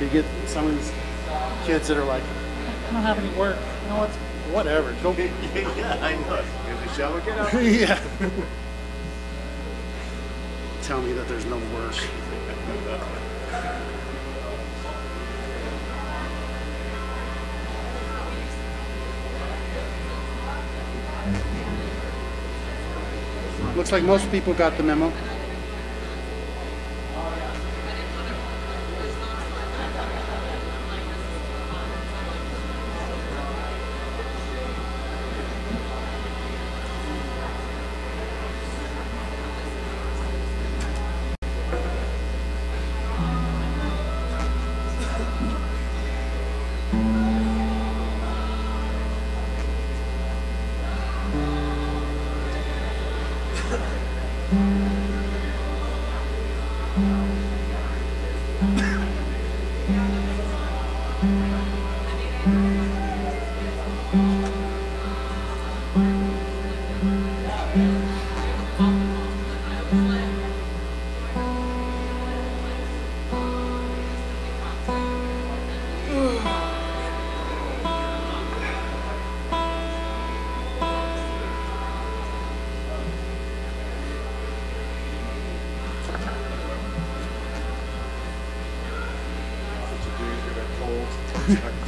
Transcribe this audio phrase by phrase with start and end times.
[0.00, 0.92] You get some of these
[1.66, 3.56] kids that are like, I don't have any work.
[3.82, 4.10] You know what?
[4.54, 4.92] Whatever.
[5.02, 5.10] Go.
[5.16, 6.36] yeah, I know.
[6.66, 7.20] Here's the shovel.
[7.20, 7.52] Get out.
[7.62, 8.00] yeah.
[10.82, 11.96] Tell me that there's no work.
[23.76, 25.12] Looks like most people got the memo.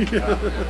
[0.06, 0.69] Third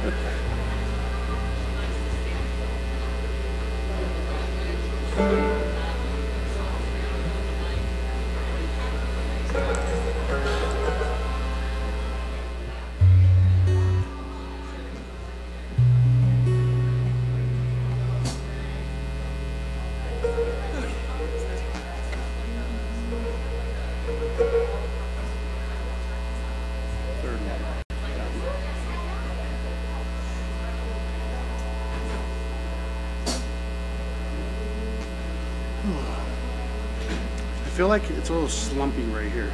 [38.31, 39.53] a little slumpy right here.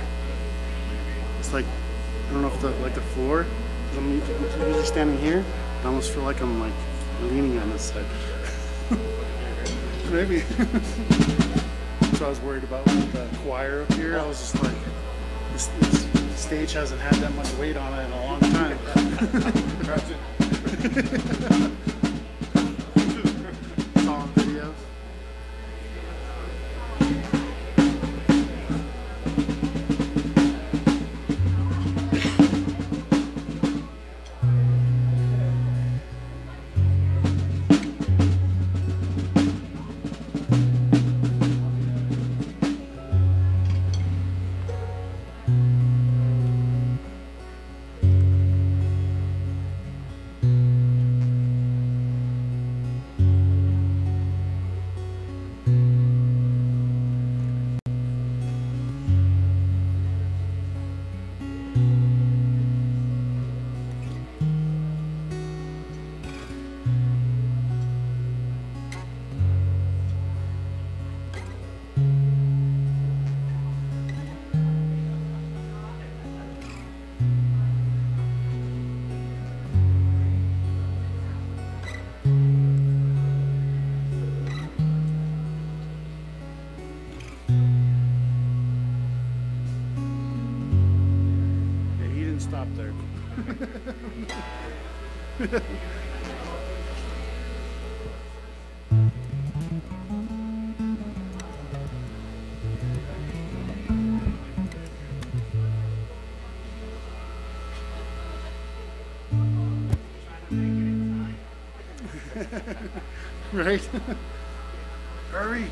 [1.38, 1.64] It's like
[2.28, 3.47] I don't know if the like the floor.
[3.97, 5.42] I'm usually standing here.
[5.82, 6.75] I almost feel like I'm like
[7.22, 8.04] leaning on this side.
[10.10, 10.41] Maybe.
[12.16, 14.19] so I was worried about with the choir up here.
[14.19, 14.76] I was just like,
[15.53, 16.06] this, this
[16.38, 18.78] stage hasn't had that much weight on it in a long time.
[113.66, 113.88] right?
[115.32, 115.66] Hurry!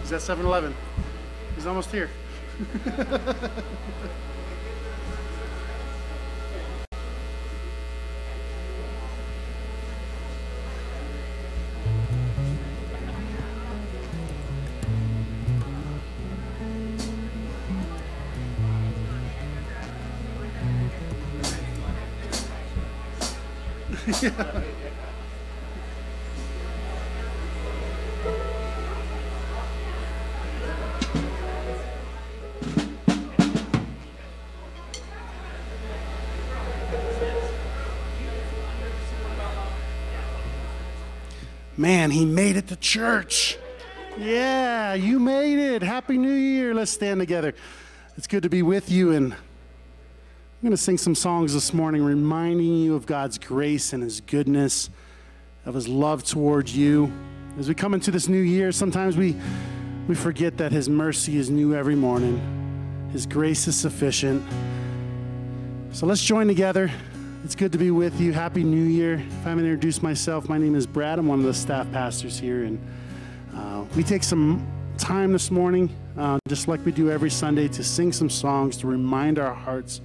[0.00, 0.74] He's at 7 Eleven.
[1.54, 2.10] He's almost here.
[41.76, 43.58] Man, he made it to church.
[44.16, 45.82] Yeah, you made it.
[45.82, 46.74] Happy New Year.
[46.74, 47.54] Let's stand together.
[48.16, 49.10] It's good to be with you.
[49.10, 49.34] And
[50.62, 54.20] I'm going to sing some songs this morning reminding you of God's grace and His
[54.20, 54.90] goodness,
[55.66, 57.12] of His love towards you.
[57.58, 59.34] As we come into this new year, sometimes we,
[60.06, 62.40] we forget that His mercy is new every morning,
[63.10, 64.40] His grace is sufficient.
[65.90, 66.92] So let's join together.
[67.42, 68.32] It's good to be with you.
[68.32, 69.14] Happy New Year.
[69.14, 71.18] If I haven't introduced myself, my name is Brad.
[71.18, 72.62] I'm one of the staff pastors here.
[72.62, 72.78] And
[73.52, 74.64] uh, we take some
[74.96, 78.86] time this morning, uh, just like we do every Sunday, to sing some songs to
[78.86, 80.00] remind our hearts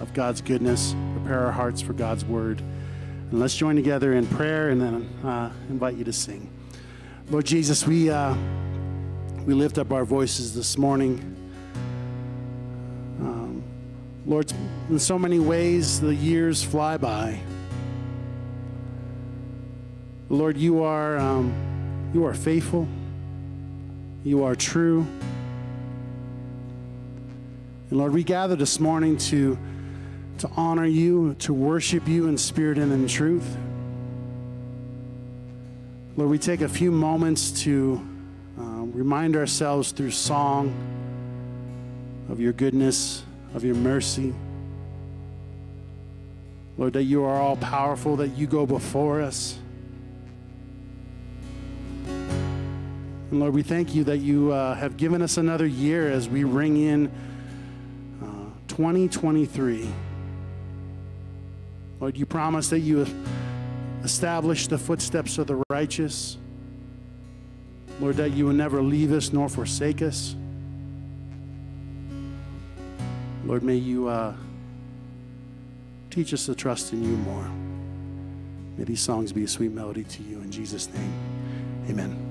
[0.00, 2.60] of God's goodness, prepare our hearts for God's word.
[3.30, 6.50] And let's join together in prayer and then uh, invite you to sing.
[7.30, 8.34] Lord Jesus, we, uh,
[9.46, 11.18] we lift up our voices this morning.
[13.20, 13.62] Um,
[14.26, 14.52] Lord,
[14.88, 17.38] in so many ways, the years fly by.
[20.28, 21.18] Lord, you are.
[21.18, 22.88] Um, you are faithful.
[24.24, 25.06] You are true.
[27.90, 29.56] And Lord, we gather this morning to,
[30.40, 33.58] to honor you, to worship you in spirit and in truth.
[36.16, 38.00] Lord, we take a few moments to
[38.58, 40.74] uh, remind ourselves through song
[42.30, 43.22] of your goodness,
[43.52, 44.32] of your mercy.
[46.78, 49.58] Lord, that you are all powerful, that you go before us.
[52.06, 56.44] And Lord, we thank you that you uh, have given us another year as we
[56.44, 57.08] ring in
[58.22, 59.86] uh, 2023.
[62.00, 63.06] Lord, you promise that you
[64.02, 66.38] establish the footsteps of the righteous.
[68.00, 70.34] Lord, that you will never leave us nor forsake us.
[73.44, 74.34] Lord, may you uh,
[76.10, 77.50] teach us to trust in you more.
[78.78, 80.40] May these songs be a sweet melody to you.
[80.40, 81.12] In Jesus' name,
[81.90, 82.29] amen.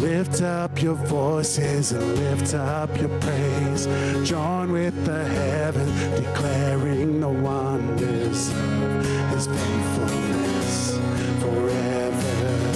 [0.00, 3.86] Lift up your voices and lift up your praise.
[4.26, 5.86] Join with the heaven,
[6.16, 9.04] declaring the wonders of
[9.34, 10.96] his faithfulness
[11.42, 12.72] forever.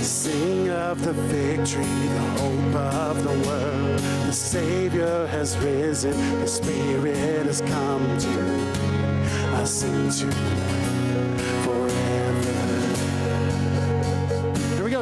[0.00, 3.98] Sing of the victory, the hope of the world.
[4.26, 9.56] The Savior has risen, the Spirit has come to.
[9.56, 10.85] I sing to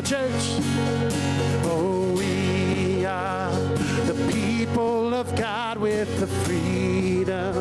[0.05, 0.61] church.
[1.65, 3.51] Oh, we are
[4.05, 7.57] the people of God with the freedom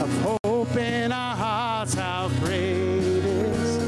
[0.00, 1.94] of hope in our hearts.
[1.94, 3.78] How great is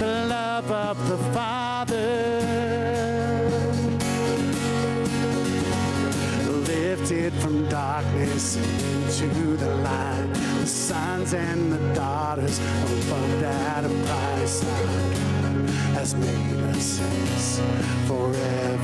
[0.00, 1.94] the love of the Father.
[6.66, 13.88] Lifted from darkness into the light, the sons and the daughters of bought at a
[13.88, 14.62] price
[15.94, 16.55] has made
[18.06, 18.75] forever.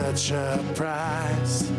[0.00, 1.70] Such a price.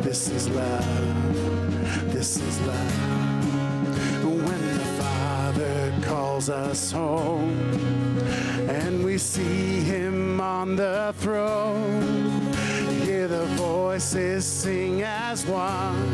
[0.00, 2.12] This is love.
[2.12, 7.54] This is love When the Father calls us home,
[8.68, 12.52] and we see him on the throne.
[13.04, 16.10] Hear the voices sing as one.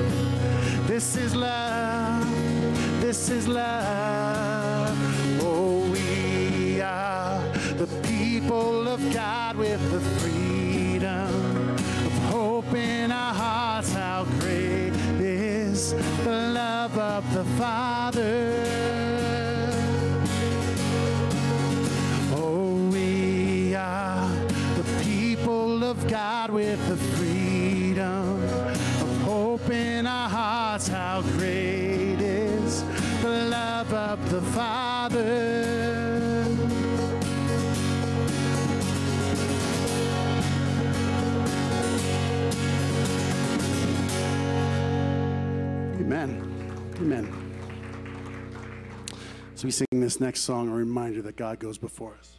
[0.87, 2.31] This is love,
[3.01, 4.97] this is love.
[5.41, 7.41] Oh, we are
[7.83, 10.38] the people of God with the of
[12.69, 13.93] hope in our hearts.
[13.93, 15.93] How great is
[16.25, 18.63] the love of the Father.
[22.35, 24.29] Oh, we are
[24.77, 28.43] the people of God with the freedom
[29.01, 30.89] of hope in our hearts.
[30.89, 32.83] How great is
[33.23, 35.68] the love of the Father.
[46.09, 46.95] Amen.
[46.97, 47.31] Amen.
[49.57, 52.39] So we sing this next song, a reminder that God goes before us.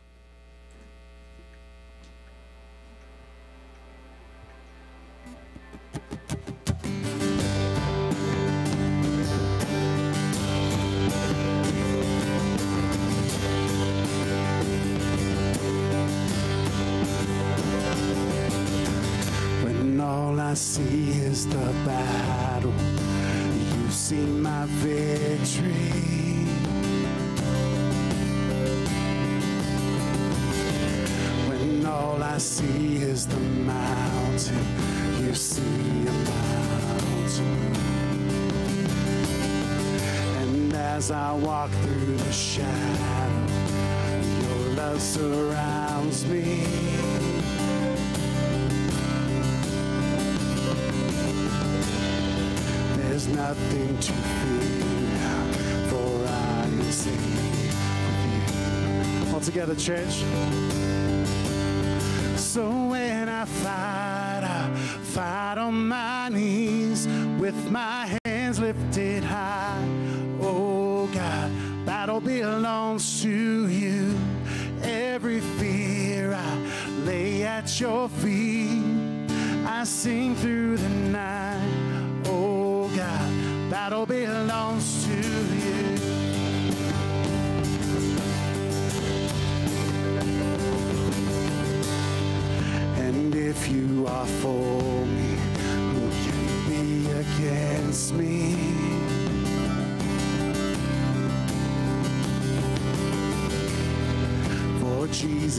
[24.78, 25.92] Victory.
[31.48, 34.66] When all I see is the mountain,
[35.22, 37.76] you see a mountain.
[40.42, 43.48] And as I walk through the shadow,
[44.42, 46.89] your love surrounds me.
[53.50, 55.50] Nothing to fear,
[55.90, 58.22] for I am safe with
[59.28, 59.34] you.
[59.34, 60.24] All together, church.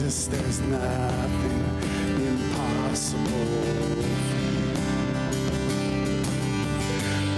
[0.01, 1.61] Jesus, there's nothing
[2.25, 3.21] impossible.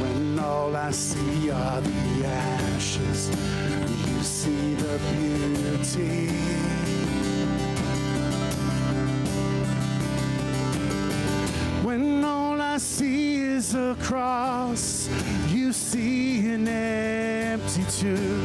[0.02, 3.30] When all I see are the ashes,
[4.08, 6.30] you see the beauty.
[11.84, 15.10] When all I see is a cross,
[15.50, 18.43] you see an empty tomb.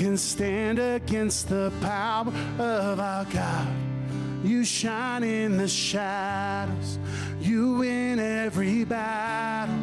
[0.00, 3.68] Can stand against the power of our God.
[4.42, 6.98] You shine in the shadows,
[7.38, 9.74] you win every battle.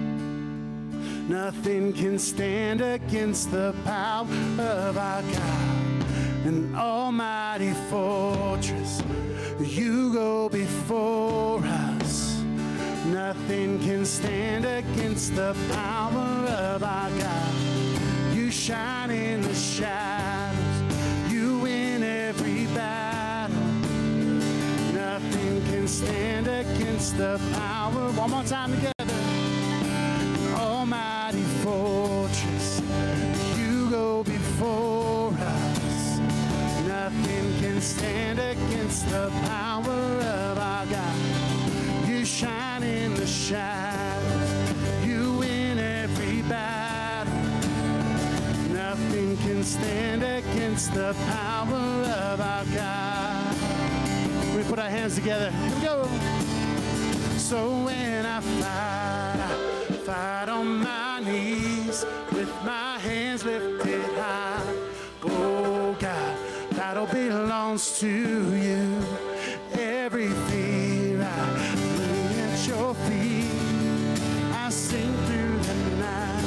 [1.29, 4.25] Nothing can stand against the power
[4.57, 6.05] of our God.
[6.47, 9.03] An almighty fortress,
[9.59, 12.41] you go before us.
[13.05, 17.53] Nothing can stand against the power of our God.
[18.33, 19.96] You shine in the shadows,
[25.97, 28.11] stand against the power.
[28.11, 28.93] One more time together.
[30.55, 32.81] Almighty fortress,
[33.57, 36.19] you go before us.
[36.85, 41.15] Nothing can stand against the power of our God.
[42.07, 47.33] You shine in the shadows, you win every battle.
[48.71, 51.85] Nothing can stand against the power
[52.31, 53.16] of our God.
[54.67, 55.49] Put our hands together.
[55.49, 56.03] Here we go.
[57.37, 64.61] So when I fight, I fight on my knees with my hands lifted high.
[65.23, 66.37] Oh God,
[66.71, 69.01] battle belongs to you.
[69.71, 71.51] Every fear I
[71.97, 73.49] lay at your feet.
[74.53, 76.43] I sing through the night.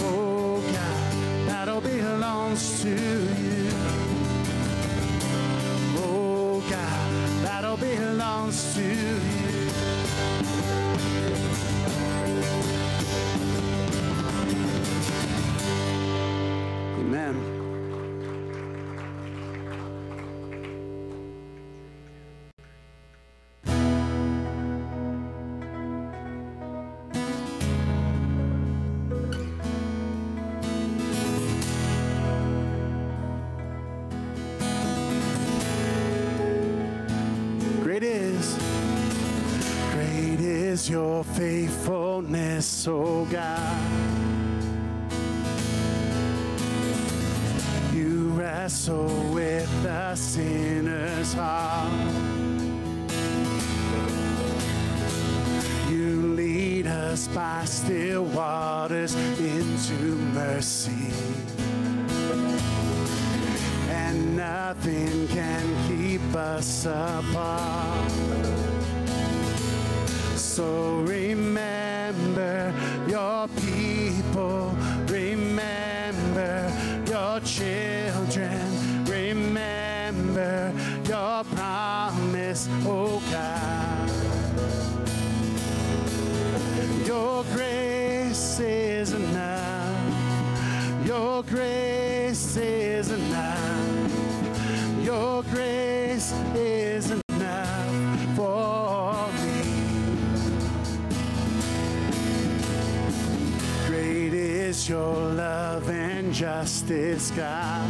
[0.00, 3.23] Oh God, battle belongs to you.
[8.54, 9.23] Belongs
[40.74, 43.80] is your faithfulness, oh God.
[47.94, 51.92] You wrestle with the sinner's heart.
[55.88, 61.12] You lead us by still waters into mercy.
[63.90, 67.93] And nothing can keep us apart.
[70.54, 72.72] So remember
[73.08, 74.72] your people,
[75.08, 76.72] remember
[77.08, 80.72] your children, remember
[81.08, 84.10] your promise, oh God.
[87.04, 91.04] Your grace is enough.
[91.04, 95.04] Your grace is enough.
[95.04, 96.83] Your grace is
[106.44, 107.88] justice, God.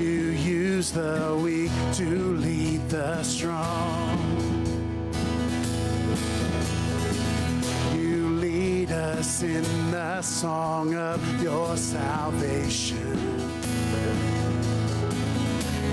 [0.00, 0.30] You
[0.62, 4.16] use the weak to lead the strong.
[7.94, 13.18] You lead us in the song of your salvation.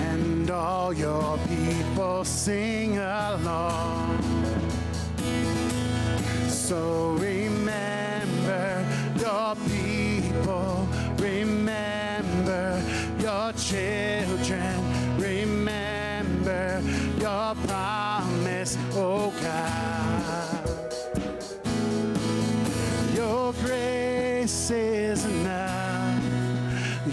[0.07, 4.17] And all your people sing along.
[6.47, 7.94] So remember
[9.45, 10.87] your people,
[11.19, 12.81] remember
[13.19, 14.75] your children,
[15.19, 16.81] remember
[17.19, 20.69] your promise, oh God.
[23.13, 26.23] Your grace is enough.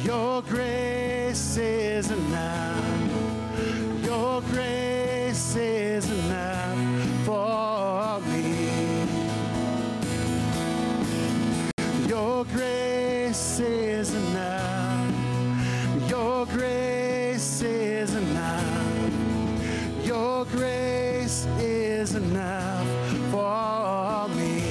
[0.03, 2.85] Your grace is enough.
[4.03, 6.32] Your grace is enough
[12.23, 15.13] Your grace is enough.
[16.09, 19.13] Your grace is enough.
[20.05, 22.87] Your grace is enough
[23.33, 24.63] for me.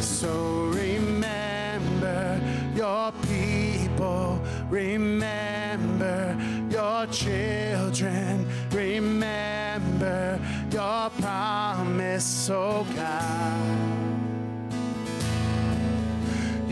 [0.00, 2.40] So remember
[2.76, 6.38] your people, remember
[6.70, 10.38] your children, remember
[10.70, 13.75] your promise, oh God.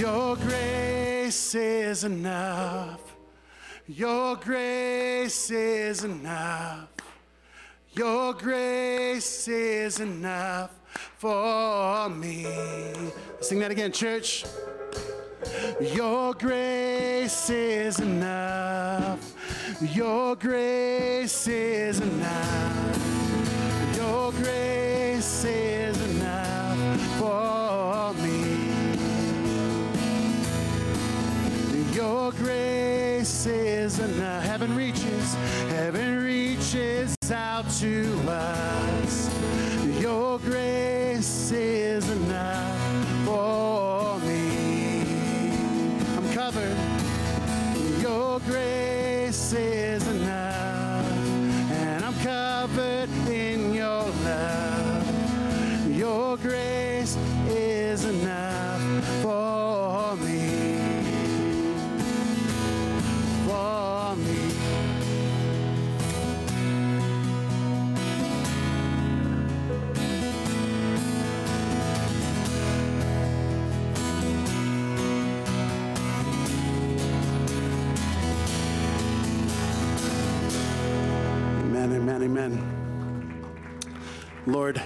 [0.05, 3.01] Your grace is enough.
[3.89, 6.89] Your grace is enough.
[7.95, 10.73] Your grace is enough
[11.17, 12.45] for me.
[13.41, 14.45] Sing that again, church.
[15.81, 19.33] Your grace is enough.
[19.81, 23.97] Your grace is enough.
[23.97, 25.94] Your grace is
[32.05, 34.45] Your grace is enough.
[34.45, 35.35] Heaven reaches,
[35.71, 39.31] heaven reaches out to us.
[40.03, 45.01] Your grace is enough for me.
[46.15, 46.77] I'm covered.
[48.03, 50.04] Your grace is
[81.85, 83.45] Amen, amen, amen.
[84.47, 84.81] Lord,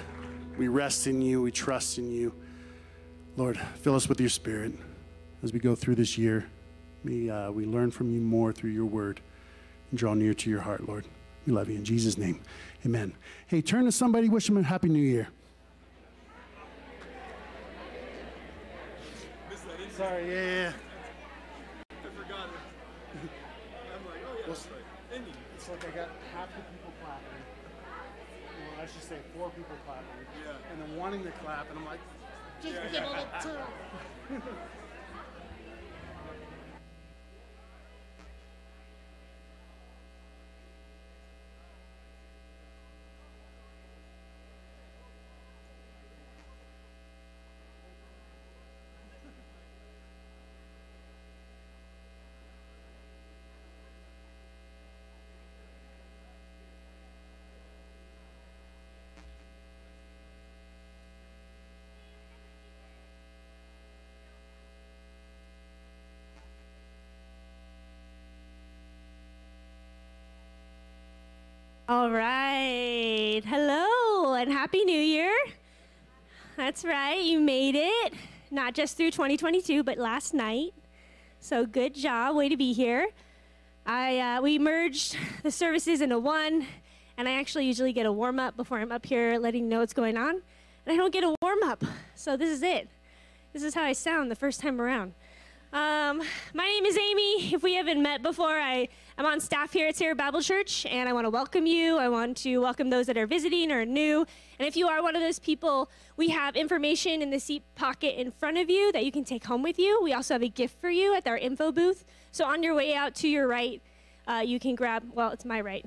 [0.56, 2.34] we rest in you, we trust in you.
[3.36, 4.72] Lord, fill us with your spirit
[5.44, 6.50] as we go through this year.
[7.04, 9.20] May uh, we learn from you more through your word
[9.90, 11.04] and draw near to your heart, Lord.
[11.46, 12.40] We love you in Jesus' name.
[12.84, 13.12] Amen.
[13.46, 15.28] Hey, turn to somebody, wish them a happy new year.
[19.96, 20.72] Sorry, yeah, yeah.
[21.90, 23.30] I forgot it.
[23.94, 25.16] I'm like, oh yeah, that's right.
[25.16, 25.30] Indy.
[25.58, 27.42] It's like I got half the people clapping.
[28.62, 30.06] Well, I should say four people clapping.
[30.46, 30.54] Yeah.
[30.70, 32.00] And then wanting to clap, and I'm like,
[32.60, 33.67] just give yeah.
[71.88, 73.40] All right.
[73.46, 75.32] Hello and Happy New Year.
[76.54, 77.22] That's right.
[77.22, 78.12] You made it.
[78.50, 80.74] Not just through 2022, but last night.
[81.40, 82.36] So good job.
[82.36, 83.08] Way to be here.
[83.86, 86.66] I uh, we merged the services into one,
[87.16, 89.78] and I actually usually get a warm up before I'm up here letting you know
[89.78, 90.42] what's going on,
[90.84, 91.82] and I don't get a warm up.
[92.14, 92.90] So this is it.
[93.54, 95.14] This is how I sound the first time around.
[95.70, 96.22] Um,
[96.54, 97.52] my name is Amy.
[97.52, 101.06] If we haven't met before, I am on staff here at Sierra Bible Church, and
[101.06, 101.98] I want to welcome you.
[101.98, 104.24] I want to welcome those that are visiting or new.
[104.58, 108.18] And if you are one of those people, we have information in the seat pocket
[108.18, 110.00] in front of you that you can take home with you.
[110.02, 112.06] We also have a gift for you at our info booth.
[112.32, 113.82] So on your way out to your right,
[114.26, 115.84] uh, you can grab, well, it's my right,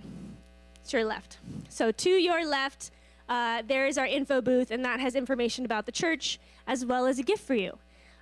[0.79, 1.39] it's your left.
[1.69, 2.91] So to your left,
[3.27, 7.07] uh, there is our info booth, and that has information about the church as well
[7.07, 7.79] as a gift for you.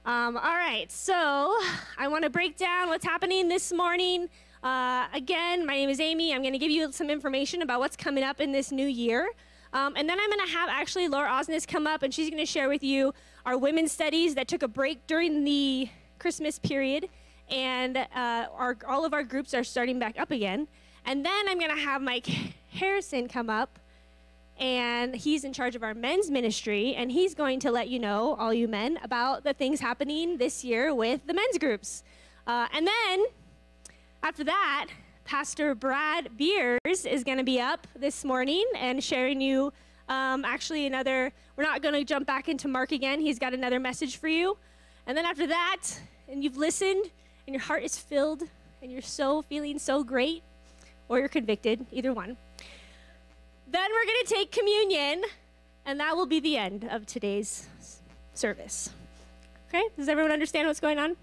[0.09, 1.55] Um, all right, so
[1.99, 4.27] I want to break down what's happening this morning.
[4.63, 6.33] Uh, again, my name is Amy.
[6.33, 9.29] I'm going to give you some information about what's coming up in this new year.
[9.71, 12.41] Um, and then I'm going to have actually Laura Osnes come up and she's going
[12.41, 13.13] to share with you
[13.45, 17.07] our women's studies that took a break during the Christmas period.
[17.47, 20.67] And uh, our, all of our groups are starting back up again.
[21.05, 22.25] And then I'm going to have Mike
[22.71, 23.77] Harrison come up
[24.59, 28.35] and he's in charge of our men's ministry, and he's going to let you know,
[28.37, 32.03] all you men, about the things happening this year with the men's groups.
[32.45, 33.25] Uh, and then
[34.21, 34.87] after that,
[35.23, 39.71] Pastor Brad Beers is going to be up this morning and sharing you
[40.09, 41.31] um, actually another.
[41.55, 43.21] We're not going to jump back into Mark again.
[43.21, 44.57] He's got another message for you.
[45.07, 45.81] And then after that,
[46.27, 47.05] and you've listened,
[47.47, 48.43] and your heart is filled,
[48.81, 50.43] and you're so feeling so great,
[51.07, 52.37] or you're convicted, either one.
[53.71, 55.23] Then we're going to take communion,
[55.85, 57.67] and that will be the end of today's
[58.33, 58.89] service.
[59.67, 59.83] Okay?
[59.95, 61.15] Does everyone understand what's going on?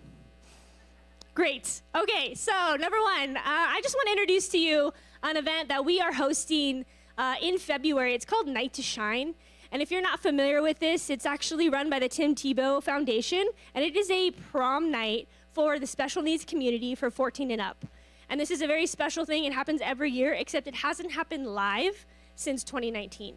[1.35, 1.83] Great.
[1.93, 4.93] Okay, so number one, uh, I just want to introduce to you
[5.25, 6.85] an event that we are hosting
[7.19, 8.15] uh, in February.
[8.15, 9.35] It's called Night to Shine.
[9.73, 13.49] And if you're not familiar with this, it's actually run by the Tim Tebow Foundation,
[13.75, 17.85] and it is a prom night for the special needs community for 14 and up.
[18.29, 19.45] And this is a very special thing.
[19.45, 22.07] It happens every year, except it hasn't happened live
[22.37, 23.37] since 2019.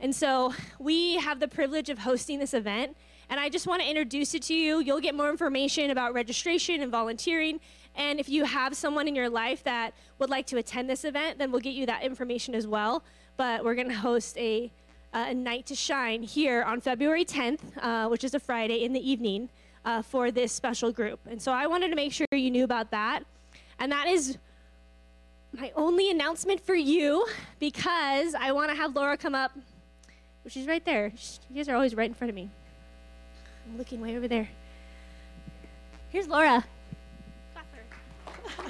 [0.00, 2.96] And so we have the privilege of hosting this event.
[3.30, 4.80] And I just want to introduce it to you.
[4.80, 7.60] You'll get more information about registration and volunteering.
[7.94, 11.38] And if you have someone in your life that would like to attend this event,
[11.38, 13.04] then we'll get you that information as well.
[13.36, 14.72] But we're going to host a,
[15.14, 19.10] a night to shine here on February 10th, uh, which is a Friday in the
[19.10, 19.50] evening,
[19.84, 21.20] uh, for this special group.
[21.30, 23.24] And so I wanted to make sure you knew about that.
[23.78, 24.38] And that is
[25.52, 27.26] my only announcement for you
[27.58, 29.52] because I want to have Laura come up.
[30.48, 31.12] She's right there.
[31.50, 32.50] You guys are always right in front of me.
[33.66, 34.48] I'm looking way over there.
[36.08, 36.64] Here's Laura.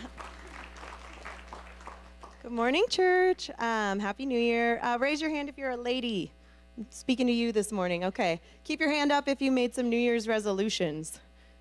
[2.43, 3.51] Good morning, church.
[3.59, 4.81] Um, Happy New Year.
[4.83, 6.33] Uh, raise your hand if you're a lady.
[6.77, 8.05] I'm speaking to you this morning.
[8.05, 8.41] Okay.
[8.65, 11.21] Keep your hand up if you made some New Year's resolutions.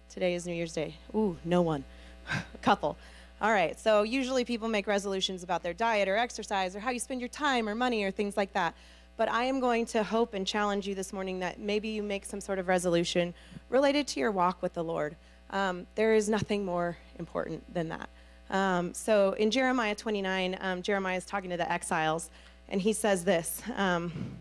[0.10, 0.96] Today is New Year's Day.
[1.16, 1.84] Ooh, no one.
[2.30, 2.98] a couple.
[3.42, 7.00] All right, so usually people make resolutions about their diet or exercise or how you
[7.00, 8.76] spend your time or money or things like that.
[9.18, 12.24] But I am going to hope and challenge you this morning that maybe you make
[12.24, 13.34] some sort of resolution
[13.70, 15.16] related to your walk with the Lord.
[15.50, 18.10] Um, there is nothing more important than that.
[18.52, 22.30] Um, so in Jeremiah 29, um, Jeremiah is talking to the exiles,
[22.70, 24.38] and he says this um,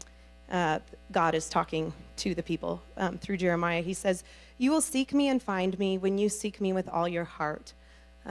[0.50, 3.80] uh, God is talking to the people um, through Jeremiah.
[3.80, 4.24] He says,
[4.58, 7.72] You will seek me and find me when you seek me with all your heart.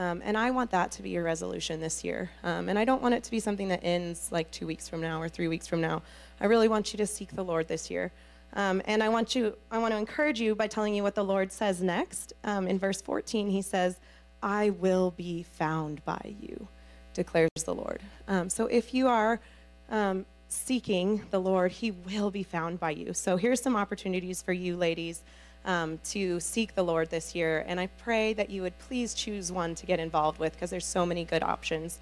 [0.00, 2.30] Um, and I want that to be your resolution this year.
[2.42, 5.02] Um, and I don't want it to be something that ends like two weeks from
[5.02, 6.00] now or three weeks from now.
[6.40, 8.10] I really want you to seek the Lord this year.
[8.54, 11.22] Um, and I want you, I want to encourage you by telling you what the
[11.22, 12.32] Lord says next.
[12.44, 14.00] Um, in verse 14, he says,
[14.42, 16.66] I will be found by you,
[17.12, 18.00] declares the Lord.
[18.26, 19.38] Um, so if you are
[19.90, 23.12] um, seeking the Lord, he will be found by you.
[23.12, 25.22] So here's some opportunities for you, ladies
[25.64, 27.64] um, to seek the Lord this year.
[27.66, 30.86] And I pray that you would please choose one to get involved with because there's
[30.86, 31.98] so many good options.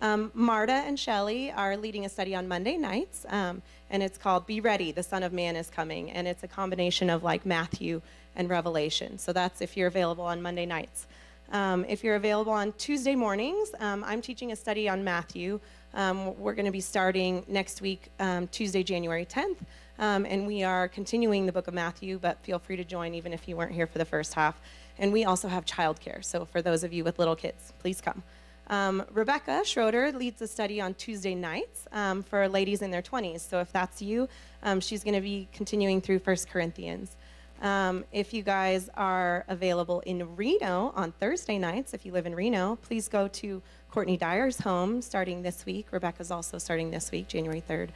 [0.00, 4.46] Um, Marta and Shelly are leading a study on Monday nights, um, and it's called
[4.46, 6.10] Be Ready, the Son of Man is Coming.
[6.10, 8.00] And it's a combination of like Matthew
[8.36, 9.18] and Revelation.
[9.18, 11.06] So that's if you're available on Monday nights.
[11.50, 15.60] Um, if you're available on Tuesday mornings, um, I'm teaching a study on Matthew.
[15.94, 19.56] Um, we're going to be starting next week, um, Tuesday, January 10th.
[19.98, 23.32] Um, and we are continuing the book of Matthew, but feel free to join even
[23.32, 24.60] if you weren't here for the first half.
[24.98, 26.24] And we also have childcare.
[26.24, 28.22] So for those of you with little kids, please come.
[28.68, 33.40] Um, Rebecca Schroeder leads a study on Tuesday nights um, for ladies in their 20s.
[33.40, 34.28] So if that's you,
[34.62, 37.16] um, she's going to be continuing through 1 Corinthians.
[37.60, 42.34] Um, if you guys are available in Reno on Thursday nights, if you live in
[42.34, 45.88] Reno, please go to Courtney Dyer's home starting this week.
[45.90, 47.88] Rebecca's also starting this week, January 3rd.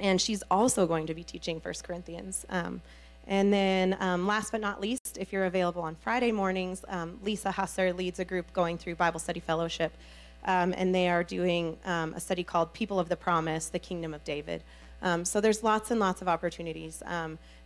[0.00, 2.46] And she's also going to be teaching First Corinthians.
[2.48, 2.80] Um,
[3.26, 7.50] and then, um, last but not least, if you're available on Friday mornings, um, Lisa
[7.50, 9.92] Husser leads a group going through Bible Study Fellowship,
[10.46, 14.14] um, and they are doing um, a study called People of the Promise: The Kingdom
[14.14, 14.64] of David.
[15.02, 17.02] Um, so there's lots and lots of opportunities.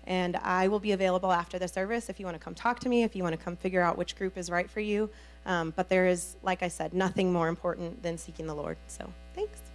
[0.06, 2.90] And I will be available after the service if you want to come talk to
[2.90, 5.08] me, if you want to come figure out which group is right for you.
[5.44, 8.76] but there is, like I said, nothing more important than seeking the Lord.
[8.86, 9.73] So thanks.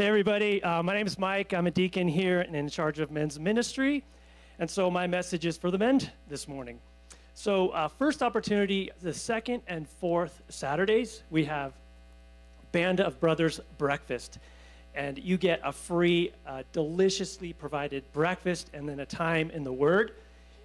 [0.00, 0.62] Hey, everybody.
[0.62, 1.52] Uh, my name is Mike.
[1.52, 4.02] I'm a deacon here and in charge of men's ministry.
[4.58, 6.80] And so my message is for the men this morning.
[7.34, 11.74] So, uh, first opportunity, the second and fourth Saturdays, we have
[12.72, 14.38] Band of Brothers breakfast.
[14.94, 19.72] And you get a free, uh, deliciously provided breakfast and then a time in the
[19.72, 20.12] Word.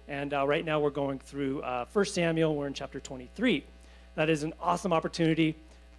[0.08, 2.56] And uh, right now we're going through uh, 1 Samuel.
[2.56, 3.66] We're in chapter 23.
[4.14, 5.56] That is an awesome opportunity.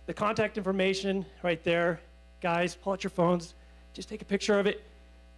[0.07, 1.99] The contact information right there
[2.41, 3.53] guys, pull out your phones,
[3.93, 4.83] just take a picture of it,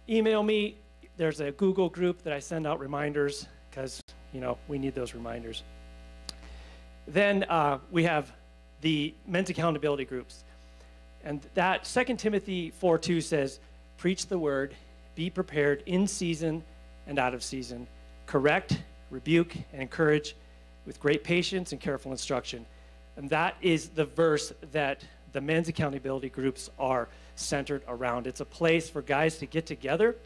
[0.08, 0.76] email me.
[1.16, 4.00] There's a Google group that I send out reminders because,
[4.32, 5.62] you know, we need those reminders.
[7.06, 8.32] Then uh, we have
[8.80, 10.44] the men's accountability groups.
[11.24, 13.60] And that 2 Timothy 4 2 says,
[13.98, 14.74] Preach the word,
[15.14, 16.62] be prepared in season
[17.06, 17.86] and out of season,
[18.26, 20.34] correct, rebuke, and encourage
[20.86, 22.64] with great patience and careful instruction.
[23.16, 28.26] And that is the verse that the men's accountability groups are centered around.
[28.26, 30.16] It's a place for guys to get together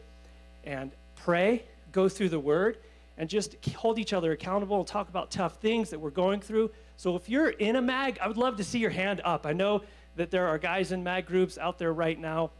[0.63, 2.77] and pray, go through the word,
[3.17, 6.71] and just hold each other accountable and talk about tough things that we're going through.
[6.97, 9.45] So if you're in a mag, I would love to see your hand up.
[9.45, 9.83] I know
[10.15, 12.51] that there are guys in mag groups out there right now.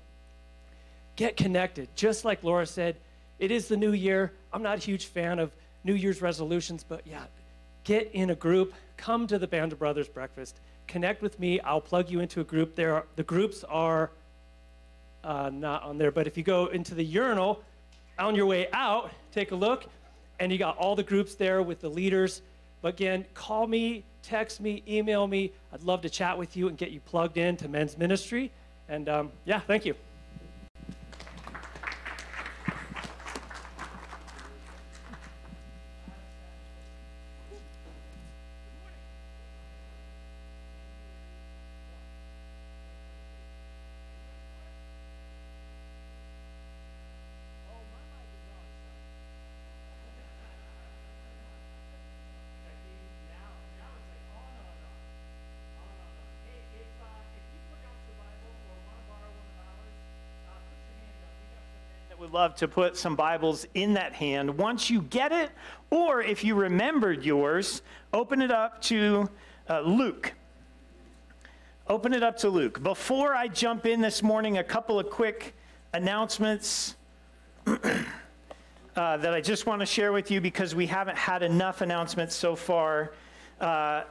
[1.15, 1.89] Get connected.
[1.95, 2.97] Just like Laura said,
[3.39, 4.33] it is the new year.
[4.53, 5.51] I'm not a huge fan of
[5.83, 7.23] New Year's resolutions, but yeah,
[7.83, 11.59] get in a group, come to the Band of Brothers breakfast connect with me.
[11.61, 12.75] I'll plug you into a group.
[12.75, 14.11] There, are, the groups are
[15.23, 17.63] uh, not on there, but if you go into the urinal
[18.19, 19.85] on your way out, take a look,
[20.39, 22.41] and you got all the groups there with the leaders.
[22.81, 25.51] But again, call me, text me, email me.
[25.73, 28.51] I'd love to chat with you and get you plugged into men's ministry.
[28.87, 29.95] And um, yeah, thank you.
[62.35, 65.51] Love to put some Bibles in that hand once you get it,
[65.89, 69.29] or if you remembered yours, open it up to
[69.69, 70.33] uh, Luke.
[71.87, 72.83] Open it up to Luke.
[72.83, 75.55] Before I jump in this morning, a couple of quick
[75.93, 76.97] announcements
[77.65, 77.77] uh,
[78.95, 82.53] that I just want to share with you because we haven't had enough announcements so
[82.53, 83.13] far.
[83.61, 84.03] Uh,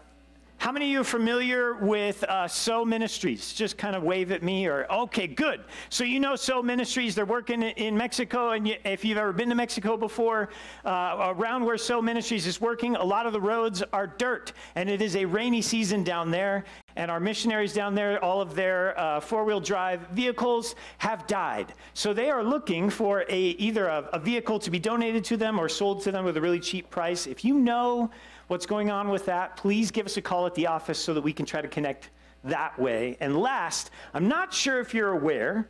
[0.64, 3.52] how many of you are familiar with uh, Sow Ministries?
[3.52, 5.60] Just kind of wave at me or, okay, good.
[5.90, 9.54] So you know So Ministries, they're working in Mexico, and if you've ever been to
[9.54, 10.48] Mexico before,
[10.86, 14.88] uh, around where So Ministries is working, a lot of the roads are dirt, and
[14.88, 16.64] it is a rainy season down there,
[16.96, 21.74] and our missionaries down there, all of their uh, four-wheel drive vehicles have died.
[21.92, 25.58] So they are looking for a, either a, a vehicle to be donated to them
[25.58, 27.26] or sold to them with a really cheap price.
[27.26, 28.10] If you know
[28.54, 31.20] what's going on with that, please give us a call at the office so that
[31.20, 32.10] we can try to connect
[32.44, 33.16] that way.
[33.18, 35.68] And last, I'm not sure if you're aware,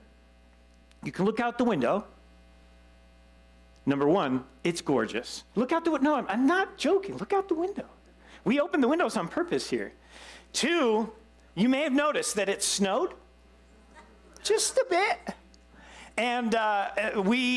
[1.03, 2.05] you can look out the window.
[3.87, 5.45] Number one, it's gorgeous.
[5.55, 6.11] Look out the window.
[6.11, 7.17] No, I'm, I'm not joking.
[7.17, 7.87] Look out the window.
[8.45, 9.95] We opened the windows on purpose here.
[10.53, 11.11] Two,
[11.55, 13.15] you may have noticed that it snowed
[14.43, 15.35] just a bit.
[16.17, 16.91] And uh,
[17.25, 17.57] we,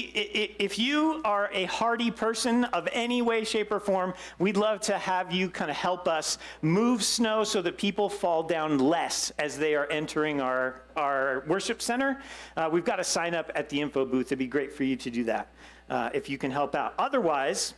[0.57, 4.97] if you are a hardy person of any way, shape, or form, we'd love to
[4.97, 9.59] have you kind of help us move snow so that people fall down less as
[9.59, 12.19] they are entering our, our worship center.
[12.55, 14.27] Uh, we've got a sign up at the info booth.
[14.27, 15.49] It'd be great for you to do that
[15.91, 16.95] uh, if you can help out.
[16.97, 17.75] Otherwise,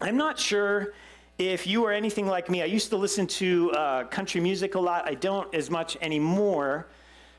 [0.00, 0.92] I'm not sure
[1.38, 2.62] if you are anything like me.
[2.62, 5.06] I used to listen to uh, country music a lot.
[5.06, 6.88] I don't as much anymore.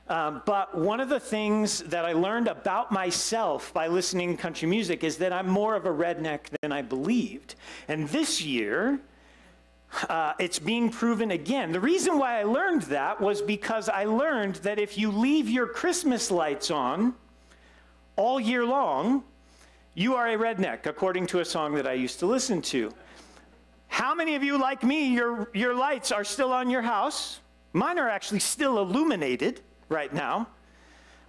[0.07, 4.67] Um, but one of the things that I learned about myself by listening to country
[4.67, 7.55] music is that I'm more of a redneck than I believed.
[7.87, 8.99] And this year,
[10.09, 11.71] uh, it's being proven again.
[11.71, 15.67] The reason why I learned that was because I learned that if you leave your
[15.67, 17.13] Christmas lights on
[18.15, 19.23] all year long,
[19.93, 22.93] you are a redneck, according to a song that I used to listen to.
[23.87, 27.41] How many of you, like me, your, your lights are still on your house?
[27.73, 29.61] Mine are actually still illuminated
[29.91, 30.47] right now.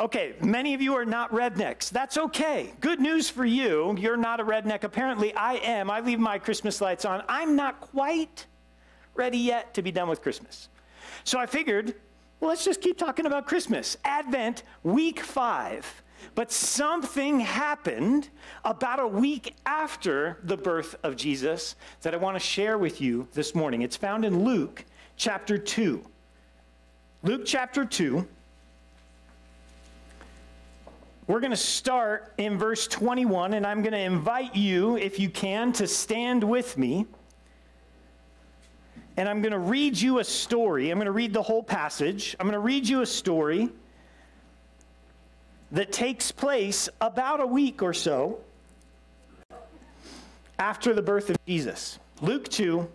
[0.00, 1.90] Okay, many of you are not rednecks.
[1.90, 2.72] That's okay.
[2.80, 3.94] Good news for you.
[3.98, 4.84] You're not a redneck.
[4.84, 5.90] Apparently, I am.
[5.90, 7.22] I leave my Christmas lights on.
[7.28, 8.46] I'm not quite
[9.14, 10.68] ready yet to be done with Christmas.
[11.24, 11.94] So I figured,
[12.40, 13.96] well, let's just keep talking about Christmas.
[14.04, 16.02] Advent, week five.
[16.34, 18.28] But something happened
[18.64, 23.28] about a week after the birth of Jesus that I want to share with you
[23.34, 23.82] this morning.
[23.82, 24.84] It's found in Luke
[25.16, 26.04] chapter 2.
[27.22, 28.26] Luke chapter 2.
[31.28, 35.30] We're going to start in verse 21, and I'm going to invite you, if you
[35.30, 37.06] can, to stand with me.
[39.16, 40.90] And I'm going to read you a story.
[40.90, 42.34] I'm going to read the whole passage.
[42.40, 43.68] I'm going to read you a story
[45.70, 48.40] that takes place about a week or so
[50.58, 52.00] after the birth of Jesus.
[52.20, 52.88] Luke 2,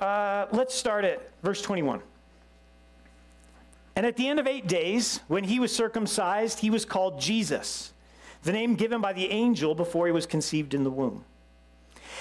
[0.00, 2.00] uh, let's start at verse 21.
[3.98, 7.92] And at the end of eight days, when he was circumcised, he was called Jesus,
[8.44, 11.24] the name given by the angel before he was conceived in the womb.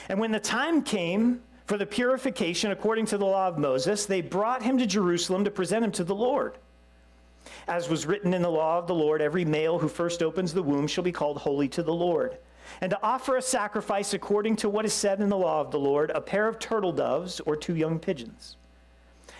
[0.10, 4.22] And when the time came for the purification according to the law of Moses, they
[4.22, 6.58] brought him to Jerusalem to present him to the Lord.
[7.68, 10.64] As was written in the law of the Lord, every male who first opens the
[10.64, 12.40] womb shall be called holy to the Lord.
[12.82, 15.78] And to offer a sacrifice according to what is said in the law of the
[15.78, 18.58] Lord, a pair of turtle doves or two young pigeons.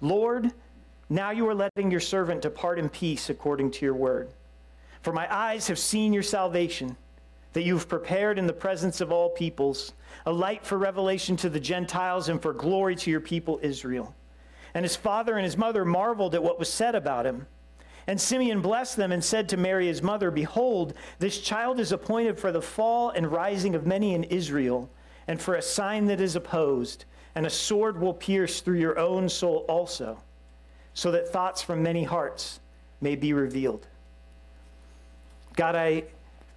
[0.00, 0.52] Lord,
[1.08, 4.30] now you are letting your servant depart in peace according to your word.
[5.02, 6.96] For my eyes have seen your salvation,
[7.52, 9.92] that you have prepared in the presence of all peoples,
[10.26, 14.14] a light for revelation to the Gentiles and for glory to your people Israel.
[14.74, 17.46] And his father and his mother marveled at what was said about him.
[18.06, 22.38] And Simeon blessed them and said to Mary his mother, Behold, this child is appointed
[22.38, 24.90] for the fall and rising of many in Israel,
[25.28, 29.28] and for a sign that is opposed and a sword will pierce through your own
[29.28, 30.18] soul also,
[30.94, 32.58] so that thoughts from many hearts
[33.00, 33.86] may be revealed.
[35.54, 36.04] God, I,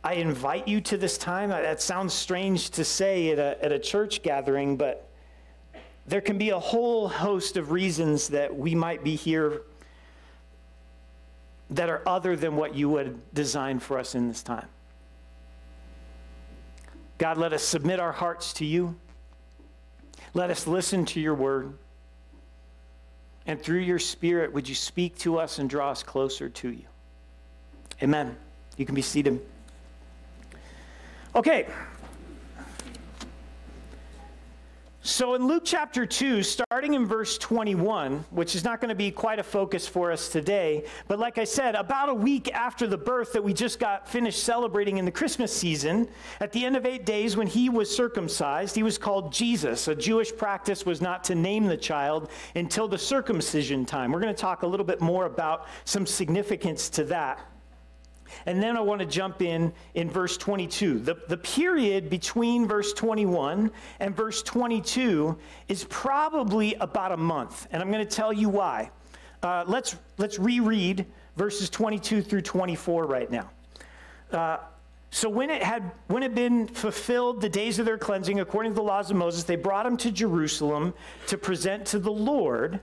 [0.03, 1.49] I invite you to this time.
[1.49, 5.07] That sounds strange to say at a, at a church gathering, but
[6.07, 9.62] there can be a whole host of reasons that we might be here
[11.69, 14.67] that are other than what you would design for us in this time.
[17.21, 18.95] God, let us submit our hearts to you.
[20.34, 21.77] Let us listen to your word.
[23.45, 26.86] And through your spirit, would you speak to us and draw us closer to you?
[28.01, 28.36] Amen.
[28.75, 29.39] You can be seated.
[31.36, 31.67] Okay.
[35.03, 39.09] So in Luke chapter 2, starting in verse 21, which is not going to be
[39.09, 42.99] quite a focus for us today, but like I said, about a week after the
[42.99, 46.07] birth that we just got finished celebrating in the Christmas season,
[46.39, 49.87] at the end of eight days when he was circumcised, he was called Jesus.
[49.87, 54.11] A Jewish practice was not to name the child until the circumcision time.
[54.11, 57.50] We're going to talk a little bit more about some significance to that.
[58.45, 60.99] And then I want to jump in in verse 22.
[60.99, 67.67] The, the period between verse 21 and verse 22 is probably about a month.
[67.71, 68.91] And I'm going to tell you why.
[69.43, 71.05] Uh, let's, let's reread
[71.36, 73.49] verses 22 through 24 right now.
[74.32, 74.57] Uh,
[75.13, 78.75] so when it had when it been fulfilled the days of their cleansing according to
[78.75, 80.93] the laws of Moses, they brought him to Jerusalem
[81.27, 82.79] to present to the Lord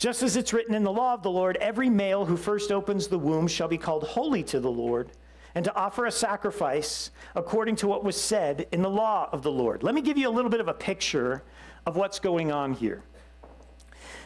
[0.00, 3.06] just as it's written in the law of the Lord, every male who first opens
[3.06, 5.10] the womb shall be called holy to the Lord,
[5.54, 9.50] and to offer a sacrifice according to what was said in the law of the
[9.50, 9.82] Lord.
[9.82, 11.42] Let me give you a little bit of a picture
[11.84, 13.02] of what's going on here.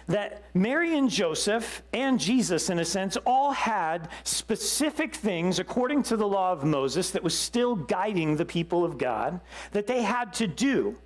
[0.07, 6.17] That Mary and Joseph and Jesus, in a sense, all had specific things according to
[6.17, 9.41] the law of Moses that was still guiding the people of God
[9.73, 10.97] that they had to do.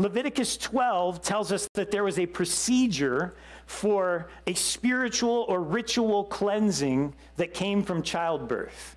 [0.00, 3.34] Leviticus 12 tells us that there was a procedure
[3.66, 8.96] for a spiritual or ritual cleansing that came from childbirth.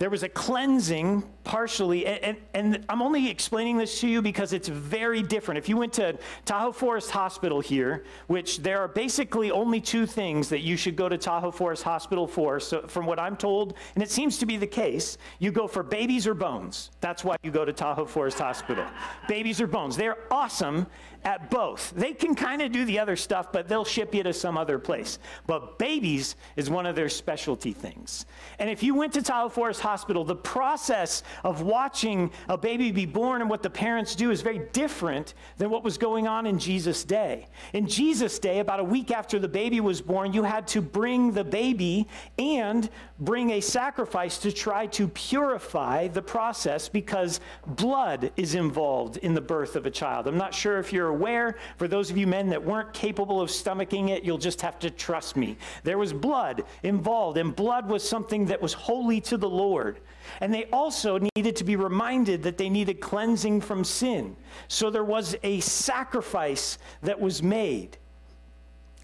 [0.00, 2.24] There was a cleansing partially, and,
[2.54, 5.58] and, and, I'm only explaining this to you because it's very different.
[5.58, 10.48] If you went to Tahoe Forest Hospital here, which there are basically only two things
[10.48, 14.02] that you should go to Tahoe Forest Hospital for, so from what I'm told, and
[14.02, 16.90] it seems to be the case, you go for babies or bones.
[17.02, 18.86] That's why you go to Tahoe Forest Hospital.
[19.28, 19.98] babies or bones.
[19.98, 20.86] They're awesome
[21.24, 21.92] at both.
[21.94, 24.78] They can kind of do the other stuff, but they'll ship you to some other
[24.78, 25.18] place.
[25.46, 28.26] But babies is one of their specialty things.
[28.58, 33.06] And if you went to Tahoe Forest Hospital, the process of watching a baby be
[33.06, 36.58] born and what the parents do is very different than what was going on in
[36.58, 37.46] Jesus' day.
[37.72, 41.32] In Jesus' day, about a week after the baby was born, you had to bring
[41.32, 42.08] the baby
[42.38, 49.34] and bring a sacrifice to try to purify the process because blood is involved in
[49.34, 50.26] the birth of a child.
[50.26, 51.56] I'm not sure if you're aware.
[51.76, 54.90] For those of you men that weren't capable of stomaching it, you'll just have to
[54.90, 55.56] trust me.
[55.84, 60.00] There was blood involved, and blood was something that was holy to the Lord.
[60.40, 64.36] And they also needed to be reminded that they needed cleansing from sin.
[64.68, 67.98] So there was a sacrifice that was made.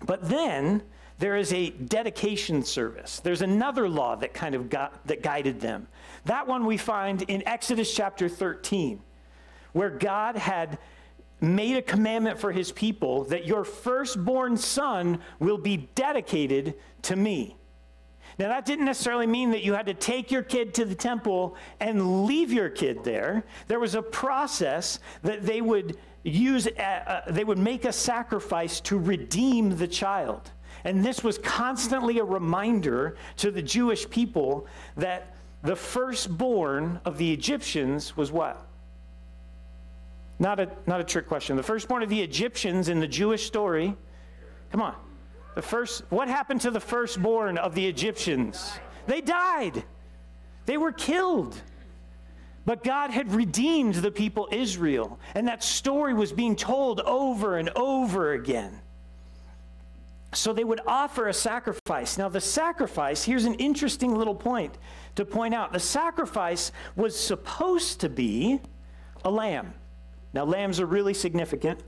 [0.05, 0.83] But then
[1.19, 3.21] there is a dedication service.
[3.21, 5.89] There's another law that kind of got, that guided them.
[6.27, 9.01] That one we find in Exodus chapter 13,
[9.73, 10.79] where God had
[11.41, 17.57] made a commandment for his people that your firstborn son will be dedicated to me.
[18.39, 21.57] Now, that didn't necessarily mean that you had to take your kid to the temple
[21.81, 23.45] and leave your kid there.
[23.67, 28.81] There was a process that they would use, uh, uh, they would make a sacrifice
[28.81, 30.51] to redeem the child.
[30.85, 34.67] And this was constantly a reminder to the Jewish people
[34.97, 38.66] that the firstborn of the Egyptians was what?
[40.39, 41.57] Not a, not a trick question.
[41.57, 43.97] The firstborn of the Egyptians in the Jewish story,
[44.71, 44.95] come on.
[45.55, 48.79] The first, what happened to the firstborn of the Egyptians?
[49.07, 49.85] They died.
[50.67, 51.61] They were killed.
[52.67, 57.71] But God had redeemed the people Israel, and that story was being told over and
[57.71, 58.81] over again.
[60.35, 62.19] So they would offer a sacrifice.
[62.19, 64.77] Now, the sacrifice, here's an interesting little point
[65.15, 65.73] to point out.
[65.73, 68.61] The sacrifice was supposed to be
[69.25, 69.73] a lamb.
[70.37, 71.81] Now, lambs are really significant.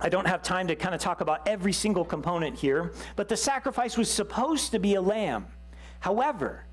[0.00, 3.36] I don't have time to kind of talk about every single component here, but the
[3.36, 5.48] sacrifice was supposed to be a lamb.
[6.00, 6.64] However,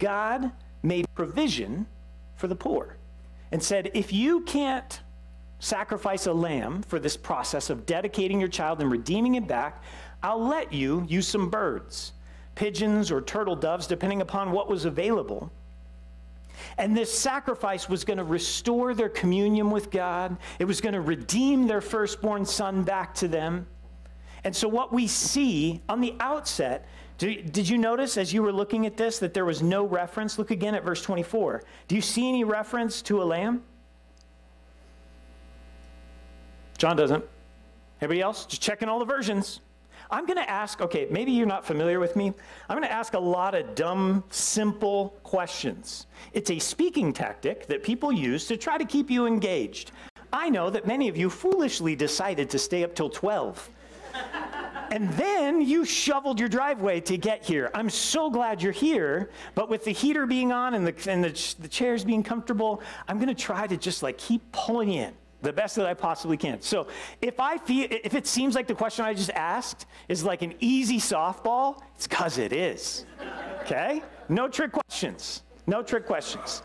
[0.00, 0.50] God
[0.82, 1.86] made provision
[2.34, 2.96] for the poor
[3.52, 5.00] and said, if you can't
[5.60, 9.84] sacrifice a lamb for this process of dedicating your child and redeeming it back,
[10.20, 12.12] I'll let you use some birds,
[12.56, 15.52] pigeons or turtle doves, depending upon what was available.
[16.78, 20.36] And this sacrifice was going to restore their communion with God.
[20.58, 23.66] It was going to redeem their firstborn son back to them.
[24.44, 26.86] And so, what we see on the outset,
[27.18, 30.38] did you notice as you were looking at this that there was no reference?
[30.38, 31.64] Look again at verse 24.
[31.88, 33.62] Do you see any reference to a lamb?
[36.78, 37.24] John doesn't.
[38.00, 38.44] Everybody else?
[38.46, 39.60] Just checking all the versions.
[40.10, 42.32] I'm going to ask, okay, maybe you're not familiar with me.
[42.68, 46.06] I'm going to ask a lot of dumb, simple questions.
[46.32, 49.92] It's a speaking tactic that people use to try to keep you engaged.
[50.32, 53.70] I know that many of you foolishly decided to stay up till 12.
[54.90, 57.70] and then you shoveled your driveway to get here.
[57.74, 61.54] I'm so glad you're here, but with the heater being on and the, and the,
[61.60, 65.12] the chairs being comfortable, I'm going to try to just like keep pulling in
[65.42, 66.60] the best that I possibly can.
[66.60, 66.88] So
[67.20, 70.54] if I feel, if it seems like the question I just asked is like an
[70.60, 73.04] easy softball, it's because it is.
[73.62, 74.02] Okay?
[74.28, 75.42] No trick questions.
[75.66, 76.62] No trick questions.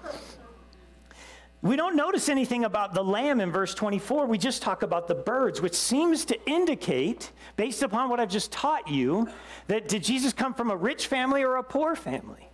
[1.63, 4.25] We don't notice anything about the lamb in verse 24.
[4.25, 8.51] We just talk about the birds, which seems to indicate, based upon what I've just
[8.51, 9.27] taught you,
[9.67, 12.49] that did Jesus come from a rich family or a poor family?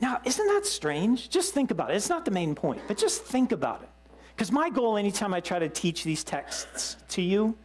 [0.00, 1.28] Now, isn't that strange?
[1.28, 1.96] Just think about it.
[1.96, 3.88] It's not the main point, but just think about it.
[4.34, 7.56] Because my goal, anytime I try to teach these texts to you,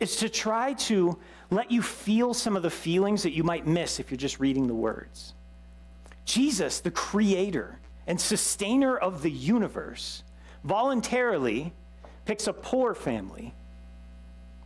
[0.00, 1.18] is to try to
[1.50, 4.66] let you feel some of the feelings that you might miss if you're just reading
[4.66, 5.34] the words.
[6.24, 10.24] Jesus, the creator and sustainer of the universe,
[10.64, 11.72] voluntarily
[12.24, 13.54] picks a poor family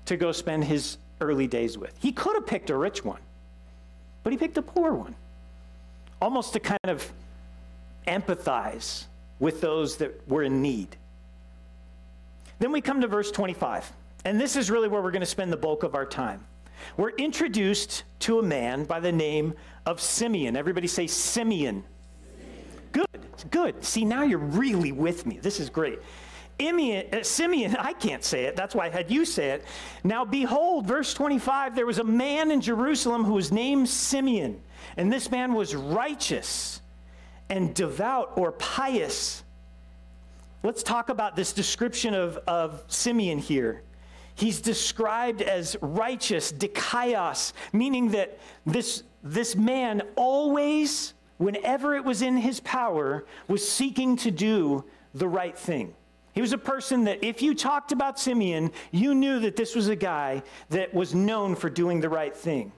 [0.06, 1.94] to go spend his early days with.
[2.00, 3.20] He could have picked a rich one,
[4.22, 5.14] but he picked a poor one,
[6.22, 7.12] almost to kind of
[8.08, 9.04] empathize
[9.38, 10.96] with those that were in need.
[12.60, 13.92] Then we come to verse 25.
[14.24, 16.46] And this is really where we're going to spend the bulk of our time.
[16.96, 19.54] We're introduced to a man by the name
[19.86, 20.56] of Simeon.
[20.56, 21.84] Everybody say Simeon.
[22.92, 23.06] Good,
[23.50, 23.84] good.
[23.84, 25.38] See, now you're really with me.
[25.38, 25.98] This is great.
[26.60, 29.64] Simeon, uh, Simeon, I can't say it, that's why I had you say it.
[30.04, 34.60] Now behold, verse 25, there was a man in Jerusalem who was named Simeon,
[34.98, 36.82] and this man was righteous
[37.48, 39.42] and devout or pious.
[40.62, 43.82] Let's talk about this description of, of Simeon here.
[44.34, 52.36] He's described as righteous, dikaios, meaning that this, this man always, whenever it was in
[52.36, 54.84] his power, was seeking to do
[55.14, 55.94] the right thing.
[56.34, 59.88] He was a person that if you talked about Simeon, you knew that this was
[59.88, 62.72] a guy that was known for doing the right thing.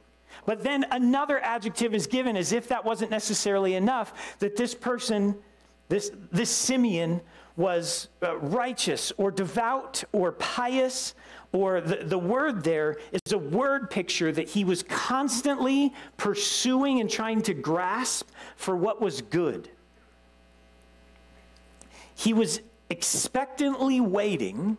[0.47, 5.37] But then another adjective is given as if that wasn't necessarily enough, that this person,
[5.89, 7.21] this, this Simeon,
[7.57, 11.15] was uh, righteous or devout or pious,
[11.53, 17.11] or the, the word there is a word picture that he was constantly pursuing and
[17.11, 19.69] trying to grasp for what was good.
[22.15, 24.77] He was expectantly waiting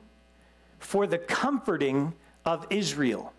[0.79, 2.13] for the comforting
[2.45, 3.33] of Israel.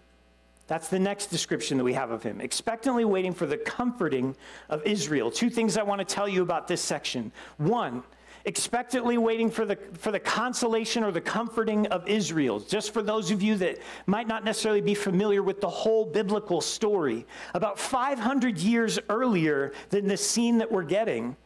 [0.67, 2.41] That's the next description that we have of him.
[2.41, 4.35] Expectantly waiting for the comforting
[4.71, 5.31] of Israel.
[5.31, 7.33] Two things I want to tell you about this section.
[7.59, 8.03] One,
[8.45, 12.61] expectantly waiting for the, for the consolation or the comforting of Israel.
[12.61, 16.61] Just for those of you that might not necessarily be familiar with the whole biblical
[16.61, 21.37] story, about 500 years earlier than the scene that we're getting,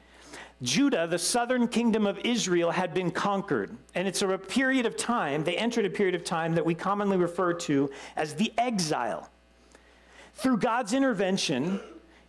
[0.61, 3.77] Judah, the southern kingdom of Israel, had been conquered.
[3.95, 7.17] And it's a period of time, they entered a period of time that we commonly
[7.17, 9.31] refer to as the exile.
[10.35, 11.81] Through God's intervention,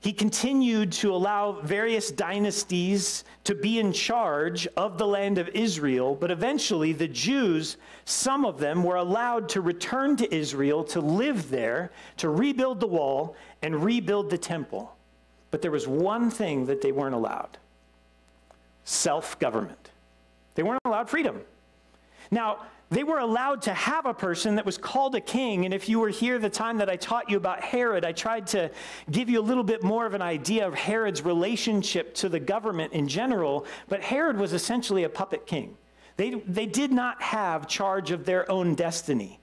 [0.01, 6.15] he continued to allow various dynasties to be in charge of the land of Israel,
[6.15, 7.75] but eventually the Jews,
[8.05, 12.87] some of them, were allowed to return to Israel to live there, to rebuild the
[12.87, 14.95] wall, and rebuild the temple.
[15.51, 17.57] But there was one thing that they weren't allowed
[18.85, 19.91] self government.
[20.55, 21.41] They weren't allowed freedom.
[22.31, 25.65] Now, they were allowed to have a person that was called a king.
[25.65, 28.47] And if you were here the time that I taught you about Herod, I tried
[28.47, 28.71] to
[29.11, 32.93] give you a little bit more of an idea of Herod's relationship to the government
[32.93, 33.67] in general.
[33.87, 35.77] But Herod was essentially a puppet king.
[36.17, 39.39] They, they did not have charge of their own destiny.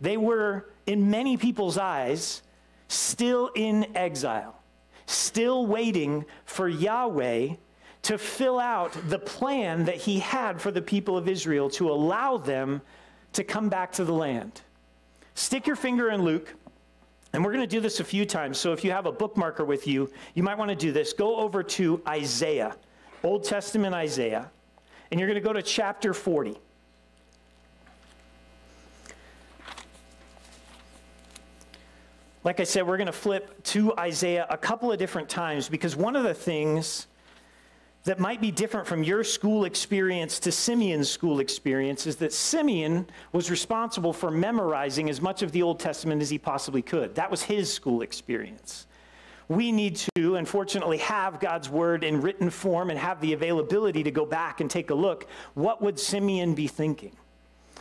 [0.00, 2.42] They were, in many people's eyes,
[2.88, 4.60] still in exile,
[5.06, 7.54] still waiting for Yahweh
[8.02, 12.36] to fill out the plan that he had for the people of Israel to allow
[12.36, 12.80] them
[13.32, 14.62] to come back to the land.
[15.34, 16.54] Stick your finger in Luke,
[17.32, 18.58] and we're going to do this a few times.
[18.58, 21.12] So if you have a bookmarker with you, you might want to do this.
[21.12, 22.76] Go over to Isaiah,
[23.22, 24.50] Old Testament Isaiah,
[25.10, 26.58] and you're going to go to chapter 40.
[32.44, 35.94] Like I said, we're going to flip to Isaiah a couple of different times because
[35.94, 37.06] one of the things
[38.08, 43.06] that might be different from your school experience to Simeon's school experience is that Simeon
[43.32, 47.14] was responsible for memorizing as much of the Old Testament as he possibly could.
[47.16, 48.86] That was his school experience.
[49.48, 54.10] We need to, unfortunately, have God's word in written form and have the availability to
[54.10, 55.28] go back and take a look.
[55.52, 57.14] What would Simeon be thinking?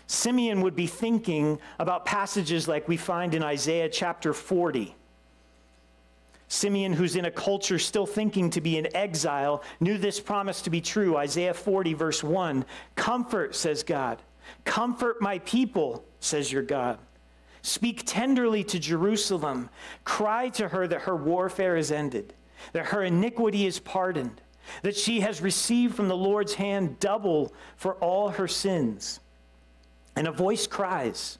[0.07, 4.93] Simeon would be thinking about passages like we find in Isaiah chapter 40
[6.49, 10.69] Simeon, who's in a culture still thinking to be in exile, knew this promise to
[10.69, 11.17] be true.
[11.17, 14.21] Isaiah 40, verse 1 Comfort, says God.
[14.63, 16.99] Comfort my people, says your God.
[17.61, 19.69] Speak tenderly to Jerusalem.
[20.05, 22.33] Cry to her that her warfare is ended,
[22.71, 24.41] that her iniquity is pardoned,
[24.83, 29.19] that she has received from the Lord's hand double for all her sins.
[30.15, 31.39] And a voice cries,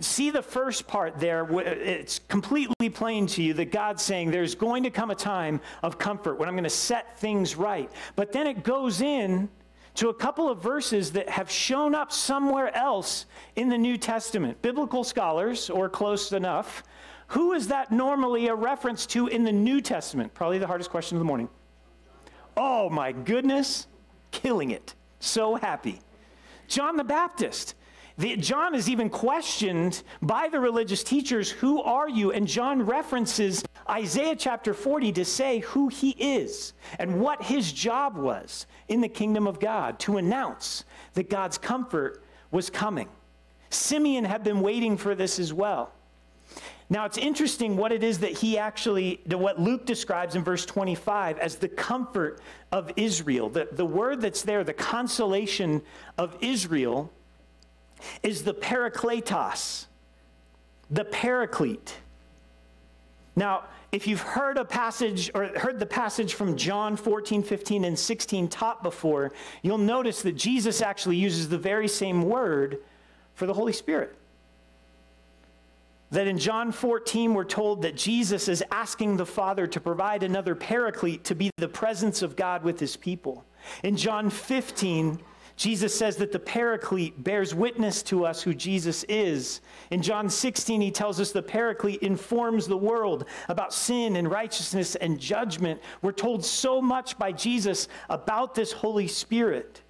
[0.00, 1.46] see the first part there.
[1.60, 5.98] It's completely plain to you that God's saying there's going to come a time of
[5.98, 7.90] comfort when I'm going to set things right.
[8.16, 9.48] But then it goes in
[9.94, 13.26] to a couple of verses that have shown up somewhere else
[13.56, 14.62] in the New Testament.
[14.62, 16.82] Biblical scholars, or close enough,
[17.28, 20.32] who is that normally a reference to in the New Testament?
[20.34, 21.48] Probably the hardest question of the morning.
[22.56, 23.86] Oh my goodness,
[24.30, 24.94] killing it.
[25.18, 26.00] So happy.
[26.66, 27.74] John the Baptist.
[28.20, 32.32] The, John is even questioned by the religious teachers, Who are you?
[32.32, 38.18] And John references Isaiah chapter 40 to say who he is and what his job
[38.18, 43.08] was in the kingdom of God to announce that God's comfort was coming.
[43.70, 45.90] Simeon had been waiting for this as well.
[46.90, 51.38] Now, it's interesting what it is that he actually, what Luke describes in verse 25
[51.38, 53.48] as the comfort of Israel.
[53.48, 55.80] The, the word that's there, the consolation
[56.18, 57.10] of Israel,
[58.22, 59.86] is the parakletos,
[60.90, 61.94] the paraclete.
[63.36, 67.98] Now, if you've heard a passage or heard the passage from John 14, 15, and
[67.98, 69.32] 16 taught before,
[69.62, 72.78] you'll notice that Jesus actually uses the very same word
[73.34, 74.16] for the Holy Spirit.
[76.10, 80.54] That in John 14, we're told that Jesus is asking the Father to provide another
[80.54, 83.44] paraclete to be the presence of God with his people.
[83.84, 85.20] In John 15,
[85.60, 89.60] Jesus says that the paraclete bears witness to us who Jesus is.
[89.90, 94.96] In John 16, he tells us the paraclete informs the world about sin and righteousness
[94.96, 95.82] and judgment.
[96.00, 99.82] We're told so much by Jesus about this Holy Spirit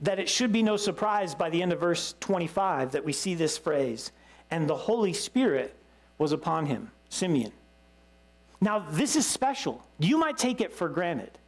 [0.00, 3.36] that it should be no surprise by the end of verse 25 that we see
[3.36, 4.10] this phrase,
[4.50, 5.76] and the Holy Spirit
[6.18, 7.52] was upon him, Simeon.
[8.60, 9.86] Now, this is special.
[10.00, 11.38] You might take it for granted,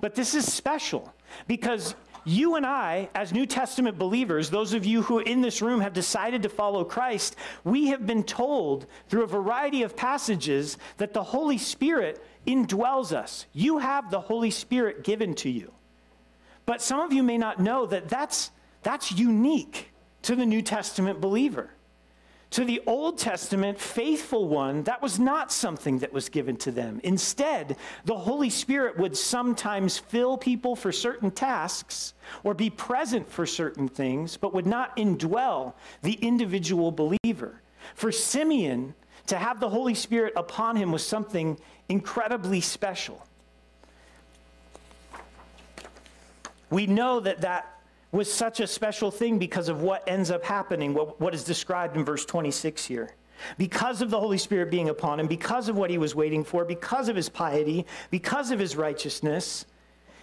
[0.00, 1.12] but this is special
[1.46, 1.94] because
[2.26, 5.92] you and I, as New Testament believers, those of you who in this room have
[5.92, 11.22] decided to follow Christ, we have been told through a variety of passages that the
[11.22, 13.46] Holy Spirit indwells us.
[13.52, 15.72] You have the Holy Spirit given to you.
[16.66, 18.50] But some of you may not know that that's,
[18.82, 21.70] that's unique to the New Testament believer.
[22.50, 27.00] To the Old Testament faithful one, that was not something that was given to them.
[27.02, 33.46] Instead, the Holy Spirit would sometimes fill people for certain tasks or be present for
[33.46, 37.60] certain things, but would not indwell the individual believer.
[37.94, 38.94] For Simeon,
[39.26, 43.26] to have the Holy Spirit upon him was something incredibly special.
[46.70, 47.75] We know that that
[48.12, 51.96] was such a special thing because of what ends up happening, what, what is described
[51.96, 53.14] in verse 26 here.
[53.58, 56.64] Because of the Holy Spirit being upon him, because of what he was waiting for,
[56.64, 59.66] because of his piety, because of his righteousness,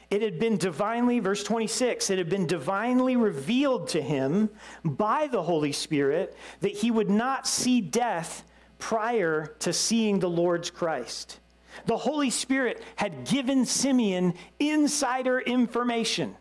[0.09, 4.49] it had been divinely, verse 26, it had been divinely revealed to him
[4.83, 8.43] by the Holy Spirit that he would not see death
[8.79, 11.39] prior to seeing the Lord's Christ.
[11.85, 16.35] The Holy Spirit had given Simeon insider information.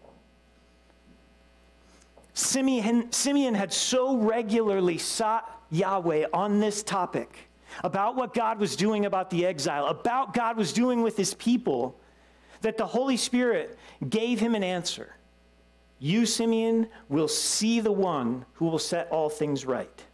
[2.34, 7.48] Simeon, Simeon had so regularly sought Yahweh on this topic
[7.84, 11.98] about what God was doing about the exile, about God was doing with his people,
[12.60, 13.78] that the Holy Spirit
[14.08, 15.16] gave him an answer.
[15.98, 20.04] You, Simeon, will see the one who will set all things right.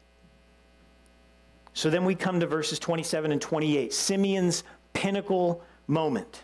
[1.75, 6.43] So then we come to verses 27 and 28, Simeon's pinnacle moment.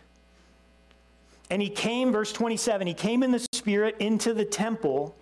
[1.50, 5.14] And he came, verse 27, he came in the Spirit into the temple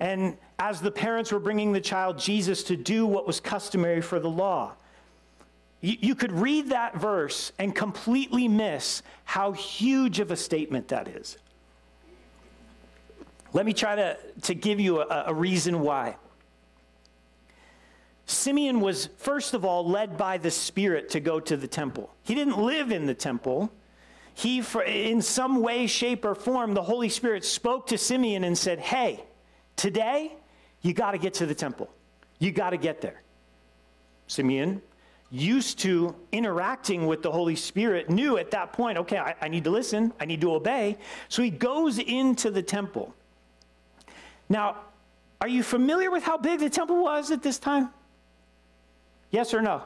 [0.00, 4.18] and as the parents were bringing the child Jesus to do what was customary for
[4.18, 4.72] the law.
[5.80, 11.08] You, you could read that verse and completely miss how huge of a statement that
[11.08, 11.38] is.
[13.52, 16.16] Let me try to, to give you a, a reason why.
[18.26, 22.12] Simeon was, first of all, led by the Spirit to go to the temple.
[22.22, 23.72] He didn't live in the temple.
[24.34, 28.80] He, in some way, shape, or form, the Holy Spirit spoke to Simeon and said,
[28.80, 29.24] Hey,
[29.78, 30.32] Today,
[30.82, 31.88] you got to get to the temple.
[32.40, 33.22] You got to get there.
[34.26, 34.82] Simeon,
[35.30, 39.62] used to interacting with the Holy Spirit, knew at that point, okay, I, I, need
[39.64, 40.98] to listen, I need to obey.
[41.28, 43.14] So he goes into the temple.
[44.48, 44.78] Now,
[45.40, 47.90] are you familiar with how big the temple was at this time?
[49.30, 49.84] Yes or no?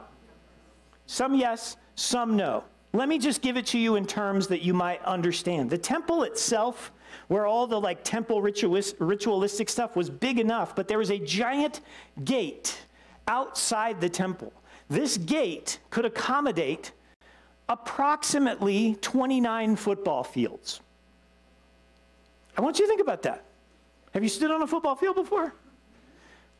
[1.05, 2.63] Some yes, some no.
[2.93, 5.69] Let me just give it to you in terms that you might understand.
[5.69, 6.91] The temple itself
[7.27, 11.81] where all the like temple ritualistic stuff was big enough, but there was a giant
[12.23, 12.77] gate
[13.27, 14.51] outside the temple.
[14.89, 16.91] This gate could accommodate
[17.69, 20.81] approximately 29 football fields.
[22.57, 23.45] I want you to think about that.
[24.13, 25.53] Have you stood on a football field before?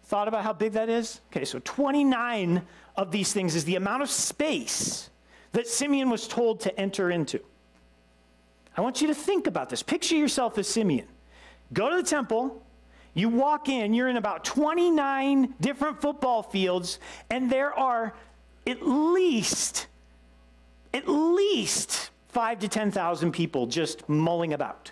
[0.05, 1.21] Thought about how big that is?
[1.31, 2.61] Okay, so 29
[2.95, 5.09] of these things is the amount of space
[5.51, 7.39] that Simeon was told to enter into.
[8.75, 9.83] I want you to think about this.
[9.83, 11.07] Picture yourself as Simeon.
[11.73, 12.63] Go to the temple,
[13.13, 16.99] you walk in, you're in about 29 different football fields,
[17.29, 18.13] and there are
[18.65, 19.87] at least,
[20.93, 24.91] at least five to 10,000 people just mulling about.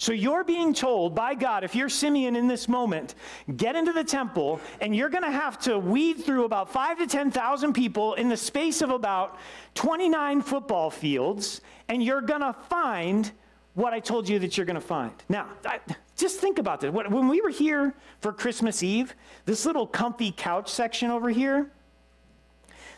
[0.00, 3.14] So you're being told by God, if you're Simeon in this moment,
[3.58, 7.06] get into the temple and you're going to have to weed through about five to
[7.06, 9.38] 10,000 people in the space of about
[9.74, 13.30] 29 football fields, and you're going to find
[13.74, 15.12] what I told you that you're going to find.
[15.28, 15.80] Now, I,
[16.16, 16.90] just think about this.
[16.90, 21.70] When we were here for Christmas Eve, this little comfy couch section over here,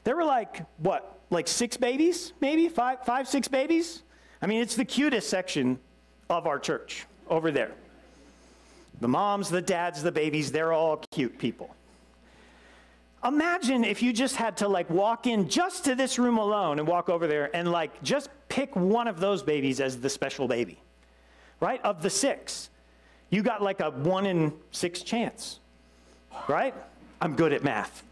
[0.05, 2.68] there were like, what, like six babies, maybe?
[2.68, 4.05] Five, five, six babies?
[4.40, 5.80] I mean, it's the cutest section
[6.30, 7.72] of our church over there.
[9.00, 11.74] The moms, the dads, the babies, they're all cute people.
[13.24, 16.88] Imagine if you just had to like walk in just to this room alone and
[16.88, 20.78] walk over there and like just pick one of those babies as the special baby,
[21.60, 21.80] right?
[21.84, 22.70] Of the six,
[23.30, 25.60] you got like a one in six chance,
[26.48, 26.74] right?
[27.20, 28.02] I'm good at math.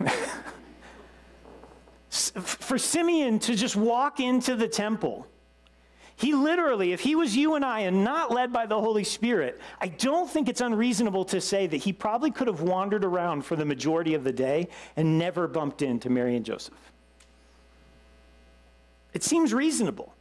[2.10, 5.26] For Simeon to just walk into the temple
[6.16, 9.60] he literally, if he was you and I and not led by the Holy Spirit,
[9.80, 13.54] I don't think it's unreasonable to say that he probably could have wandered around for
[13.54, 16.74] the majority of the day and never bumped into Mary and Joseph.
[19.12, 20.14] It seems reasonable.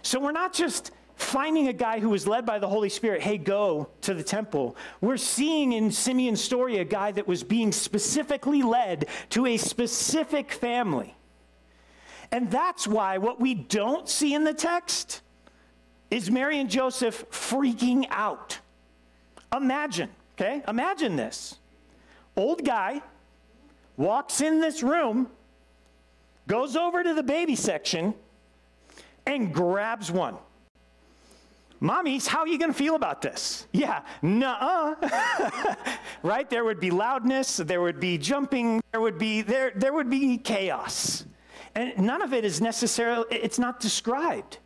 [0.00, 3.36] So we're not just finding a guy who was led by the Holy Spirit, hey,
[3.36, 4.76] go to the temple.
[5.02, 10.52] We're seeing in Simeon's story a guy that was being specifically led to a specific
[10.52, 11.16] family.
[12.36, 15.22] And that's why what we don't see in the text
[16.10, 18.58] is Mary and Joseph freaking out.
[19.56, 20.62] Imagine, okay?
[20.68, 21.56] Imagine this.
[22.36, 23.00] Old guy
[23.96, 25.30] walks in this room,
[26.46, 28.12] goes over to the baby section,
[29.24, 30.36] and grabs one.
[31.80, 33.66] Mommies, how are you going to feel about this?
[33.72, 35.74] Yeah, nuh uh.
[36.22, 36.50] right?
[36.50, 40.36] There would be loudness, there would be jumping, there would be there there would be
[40.36, 41.24] chaos.
[41.76, 44.58] And none of it is necessarily, it's not described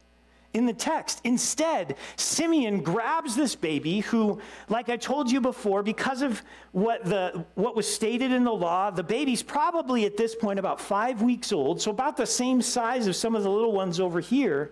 [0.54, 1.20] in the text.
[1.24, 6.40] Instead, Simeon grabs this baby who, like I told you before, because of
[6.70, 10.80] what, the, what was stated in the law, the baby's probably at this point about
[10.80, 14.20] five weeks old, so about the same size of some of the little ones over
[14.20, 14.70] here,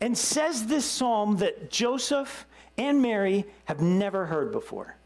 [0.00, 4.96] and says this psalm that Joseph and Mary have never heard before.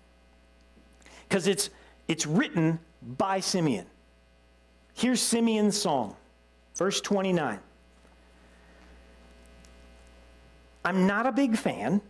[1.29, 1.69] Because it's,
[2.09, 3.87] it's written by Simeon.
[4.95, 6.17] Here's Simeon's psalm.
[6.75, 7.59] Verse 29.
[10.85, 12.01] I'm not a big fan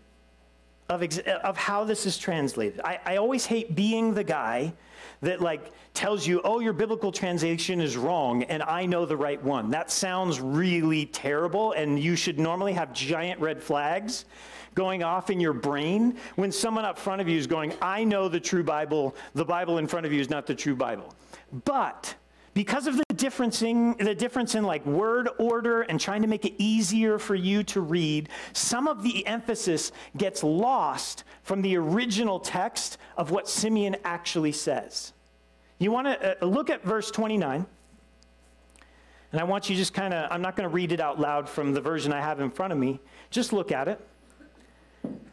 [0.88, 2.80] of, ex- of how this is translated.
[2.84, 4.72] I, I always hate being the guy
[5.20, 9.42] that like tells you, oh, your biblical translation is wrong and I know the right
[9.42, 9.70] one.
[9.70, 14.24] That sounds really terrible and you should normally have giant red flags
[14.74, 18.28] going off in your brain when someone up front of you is going, I know
[18.28, 21.14] the true Bible, the Bible in front of you is not the true Bible.
[21.64, 22.14] But
[22.54, 26.54] because of the differencing, the difference in like word order and trying to make it
[26.58, 32.98] easier for you to read, some of the emphasis gets lost from the original text
[33.16, 35.12] of what Simeon actually says.
[35.78, 37.64] You want to uh, look at verse 29.
[39.30, 41.48] And I want you just kind of, I'm not going to read it out loud
[41.48, 43.00] from the version I have in front of me.
[43.30, 44.00] Just look at it.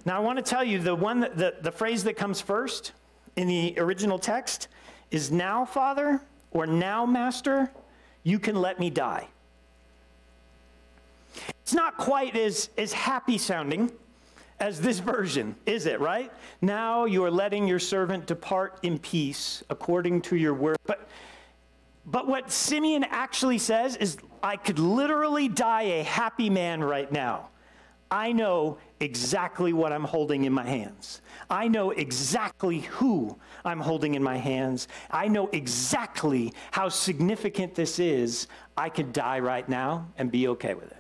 [0.05, 2.93] Now, I want to tell you the one that, the, the phrase that comes first
[3.35, 4.69] in the original text
[5.11, 6.21] is now, Father,
[6.51, 7.69] or now, Master,
[8.23, 9.27] you can let me die.
[11.61, 13.91] It's not quite as, as happy sounding
[14.59, 16.31] as this version, is it, right?
[16.61, 20.77] Now you are letting your servant depart in peace according to your word.
[20.85, 21.07] But,
[22.05, 27.49] but what Simeon actually says is, I could literally die a happy man right now.
[28.11, 31.21] I know exactly what I'm holding in my hands.
[31.49, 34.87] I know exactly who I'm holding in my hands.
[35.11, 38.47] I know exactly how significant this is.
[38.75, 40.97] I could die right now and be okay with it.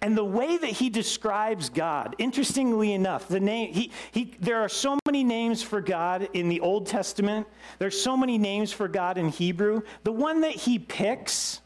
[0.00, 4.68] And the way that he describes God, interestingly enough, the name he, he there are
[4.68, 7.48] so many names for God in the Old Testament.
[7.78, 9.82] There's so many names for God in Hebrew.
[10.04, 11.62] The one that he picks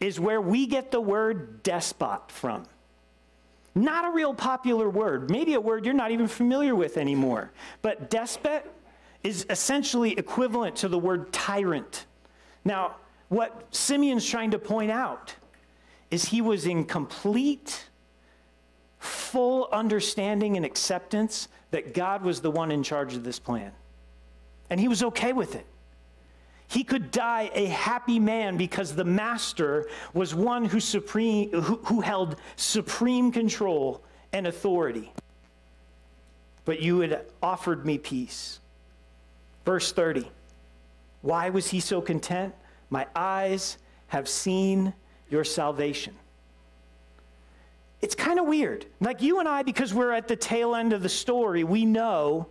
[0.00, 2.66] is where we get the word despot from.
[3.74, 7.50] Not a real popular word, maybe a word you're not even familiar with anymore.
[7.82, 8.70] But despot
[9.24, 12.06] is essentially equivalent to the word tyrant.
[12.64, 12.96] Now,
[13.28, 15.34] what Simeon's trying to point out
[16.10, 17.86] is he was in complete,
[18.98, 23.72] full understanding and acceptance that God was the one in charge of this plan.
[24.70, 25.66] And he was okay with it.
[26.74, 32.00] He could die a happy man because the master was one who, supreme, who, who
[32.00, 34.02] held supreme control
[34.32, 35.12] and authority.
[36.64, 38.58] But you had offered me peace.
[39.64, 40.28] Verse 30.
[41.22, 42.52] Why was he so content?
[42.90, 44.94] My eyes have seen
[45.30, 46.16] your salvation.
[48.00, 48.86] It's kind of weird.
[48.98, 52.48] Like you and I, because we're at the tail end of the story, we know,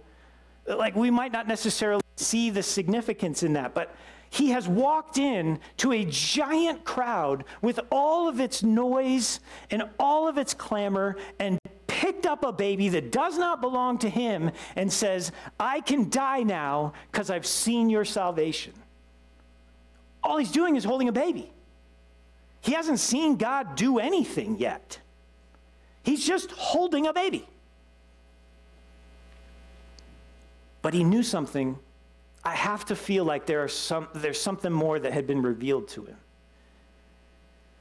[0.65, 3.93] like we might not necessarily see the significance in that, but
[4.33, 10.27] he has walked in to a giant crowd with all of its noise and all
[10.27, 14.91] of its clamor and picked up a baby that does not belong to him and
[14.91, 18.73] says, I can die now because I've seen your salvation.
[20.23, 21.51] All he's doing is holding a baby.
[22.61, 24.97] He hasn't seen God do anything yet.
[26.01, 27.47] He's just holding a baby.
[30.81, 31.77] But he knew something
[32.45, 36.05] I have to feel like there some, there's something more that had been revealed to
[36.05, 36.17] him.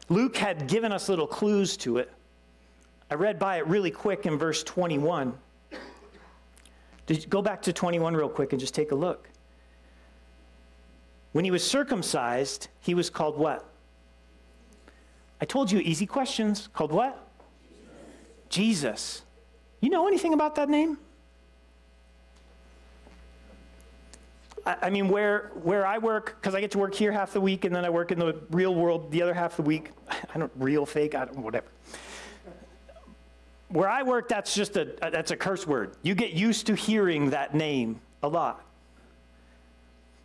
[0.08, 2.12] Luke had given us little clues to it.
[3.10, 5.36] I read by it really quick in verse 21.
[7.06, 9.28] Did go back to 21 real quick and just take a look.
[11.32, 13.68] When he was circumcised, he was called what?
[15.40, 16.68] I told you easy questions.
[16.72, 17.26] Called what?
[18.48, 19.22] Jesus.
[19.80, 20.98] You know anything about that name?
[24.64, 27.64] I mean, where, where I work, because I get to work here half the week
[27.64, 29.90] and then I work in the real world the other half the week.
[30.34, 31.66] I don't, real, fake, I don't, whatever.
[33.68, 35.96] Where I work, that's just a, that's a curse word.
[36.02, 38.64] You get used to hearing that name a lot.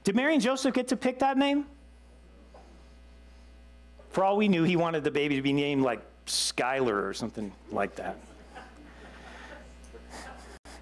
[0.03, 1.65] Did Mary and Joseph get to pick that name?
[4.09, 7.51] For all we knew, he wanted the baby to be named like Skylar or something
[7.71, 8.17] like that.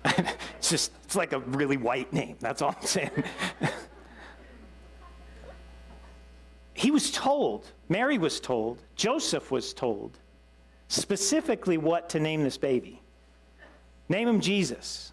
[0.66, 2.38] it's just, it's like a really white name.
[2.40, 3.12] That's all I'm saying.
[6.74, 10.18] he was told, Mary was told, Joseph was told
[10.88, 13.00] specifically what to name this baby.
[14.10, 15.12] Name him Jesus.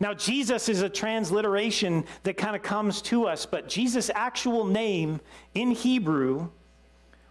[0.00, 5.20] Now, Jesus is a transliteration that kind of comes to us, but Jesus' actual name
[5.54, 6.48] in Hebrew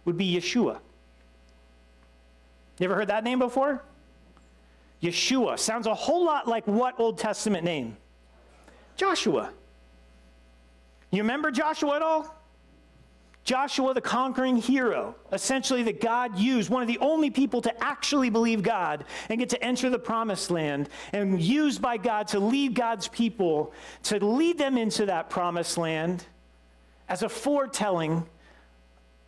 [0.04, 0.78] would be Yeshua.
[2.78, 3.82] You ever heard that name before?
[5.02, 7.96] Yeshua sounds a whole lot like what Old Testament name?
[8.96, 9.50] Joshua.
[11.10, 12.36] You remember Joshua at all?
[13.44, 18.30] Joshua, the conquering hero, essentially that God used, one of the only people to actually
[18.30, 22.74] believe God and get to enter the promised land, and used by God to lead
[22.74, 23.72] God's people,
[24.04, 26.24] to lead them into that promised land
[27.08, 28.24] as a foretelling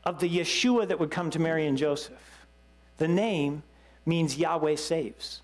[0.05, 2.47] of the Yeshua that would come to Mary and Joseph.
[2.99, 3.65] The name
[4.07, 5.43] means Yahweh saves.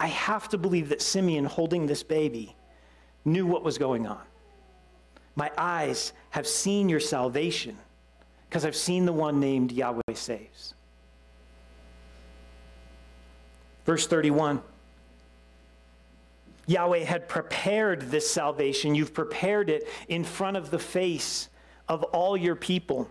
[0.00, 2.56] I have to believe that Simeon, holding this baby,
[3.26, 4.22] knew what was going on.
[5.36, 7.76] My eyes have seen your salvation
[8.48, 10.74] because I've seen the one named Yahweh saves.
[13.84, 14.62] Verse 31
[16.66, 18.94] Yahweh had prepared this salvation.
[18.94, 21.48] You've prepared it in front of the face
[21.88, 23.10] of all your people.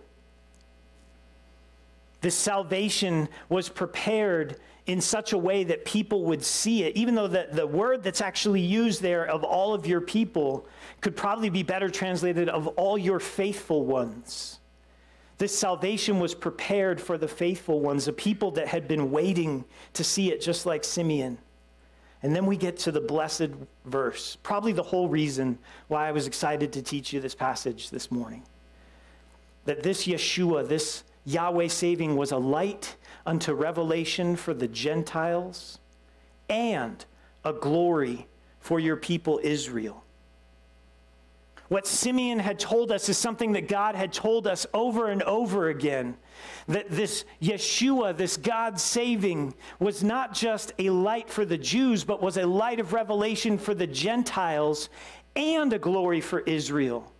[2.22, 7.28] This salvation was prepared in such a way that people would see it, even though
[7.28, 10.66] the, the word that's actually used there of all of your people
[11.00, 14.58] could probably be better translated of all your faithful ones.
[15.38, 19.64] This salvation was prepared for the faithful ones, the people that had been waiting
[19.94, 21.38] to see it, just like Simeon.
[22.22, 23.48] And then we get to the blessed
[23.86, 25.58] verse, probably the whole reason
[25.88, 28.42] why I was excited to teach you this passage this morning.
[29.64, 32.96] That this Yeshua, this Yahweh saving, was a light
[33.26, 35.78] unto revelation for the Gentiles
[36.48, 37.04] and
[37.44, 38.26] a glory
[38.60, 40.04] for your people Israel.
[41.68, 45.68] What Simeon had told us is something that God had told us over and over
[45.68, 46.16] again
[46.66, 52.20] that this Yeshua, this God saving, was not just a light for the Jews, but
[52.20, 54.88] was a light of revelation for the Gentiles
[55.36, 57.12] and a glory for Israel.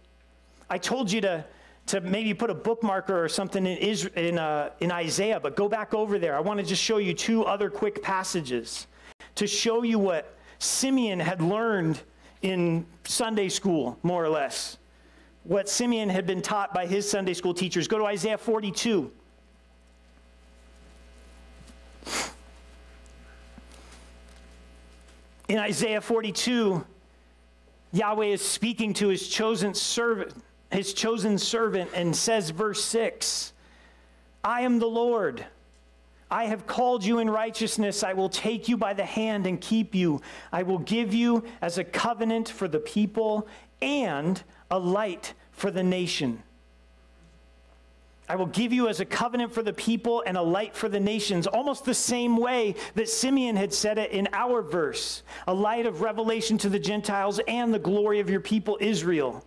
[0.69, 1.45] I told you to
[1.91, 5.69] to maybe put a bookmarker or something in, Israel, in, uh, in Isaiah, but go
[5.69, 6.37] back over there.
[6.37, 8.87] I want to just show you two other quick passages
[9.35, 12.01] to show you what Simeon had learned
[12.43, 14.79] in Sunday school, more or less.
[15.43, 17.89] What Simeon had been taught by his Sunday school teachers.
[17.89, 19.11] Go to Isaiah 42.
[25.49, 26.87] In Isaiah 42,
[27.91, 30.33] Yahweh is speaking to his chosen servant
[30.71, 33.53] his chosen servant and says, verse 6
[34.43, 35.45] I am the Lord.
[36.31, 38.05] I have called you in righteousness.
[38.05, 40.21] I will take you by the hand and keep you.
[40.53, 43.49] I will give you as a covenant for the people
[43.83, 44.41] and
[44.71, 46.43] a light for the nation.
[48.29, 51.01] I will give you as a covenant for the people and a light for the
[51.01, 55.85] nations, almost the same way that Simeon had said it in our verse a light
[55.85, 59.45] of revelation to the Gentiles and the glory of your people Israel.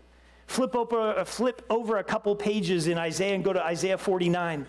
[0.47, 4.65] Flip over, uh, flip over a couple pages in Isaiah and go to Isaiah 49.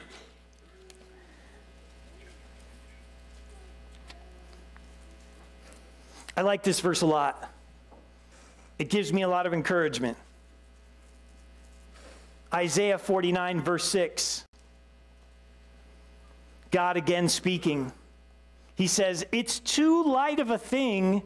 [6.37, 7.51] I like this verse a lot.
[8.79, 10.17] It gives me a lot of encouragement.
[12.53, 14.45] Isaiah 49, verse 6.
[16.71, 17.93] God again speaking.
[18.75, 21.23] He says, It's too light of a thing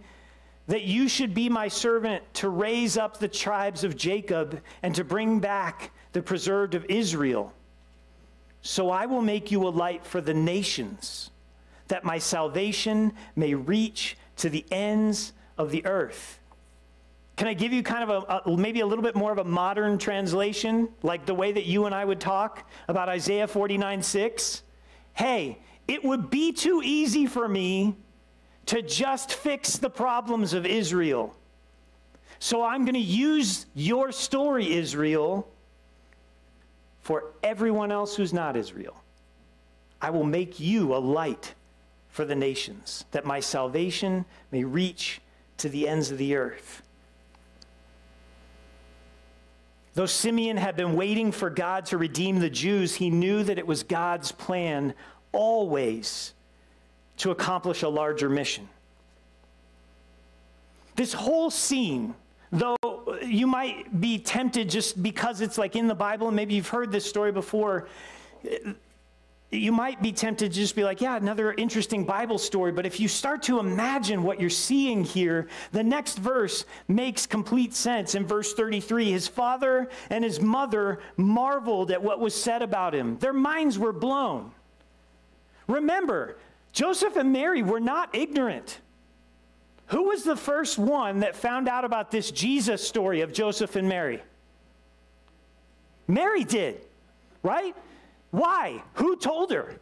[0.68, 5.02] that you should be my servant to raise up the tribes of Jacob and to
[5.02, 7.52] bring back the preserved of Israel.
[8.60, 11.30] So I will make you a light for the nations,
[11.88, 16.38] that my salvation may reach to the ends of the earth.
[17.36, 19.44] Can I give you kind of a, a, maybe a little bit more of a
[19.44, 24.62] modern translation, like the way that you and I would talk about Isaiah 49 6?
[25.14, 27.96] Hey, it would be too easy for me
[28.68, 31.34] to just fix the problems of Israel.
[32.38, 35.48] So I'm going to use your story, Israel,
[37.00, 39.02] for everyone else who's not Israel.
[40.02, 41.54] I will make you a light
[42.10, 45.22] for the nations, that my salvation may reach
[45.56, 46.82] to the ends of the earth.
[49.94, 53.66] Though Simeon had been waiting for God to redeem the Jews, he knew that it
[53.66, 54.92] was God's plan
[55.32, 56.34] always
[57.18, 58.68] to accomplish a larger mission.
[60.96, 62.14] This whole scene,
[62.50, 62.76] though
[63.22, 66.90] you might be tempted just because it's like in the Bible, and maybe you've heard
[66.90, 67.88] this story before,
[69.50, 72.70] you might be tempted to just be like, yeah, another interesting Bible story.
[72.70, 77.74] But if you start to imagine what you're seeing here, the next verse makes complete
[77.74, 78.14] sense.
[78.14, 83.18] In verse 33, his father and his mother marveled at what was said about him,
[83.18, 84.52] their minds were blown.
[85.66, 86.36] Remember,
[86.78, 88.78] Joseph and Mary were not ignorant.
[89.86, 93.88] Who was the first one that found out about this Jesus story of Joseph and
[93.88, 94.22] Mary?
[96.06, 96.86] Mary did,
[97.42, 97.74] right?
[98.30, 98.80] Why?
[98.94, 99.74] Who told her?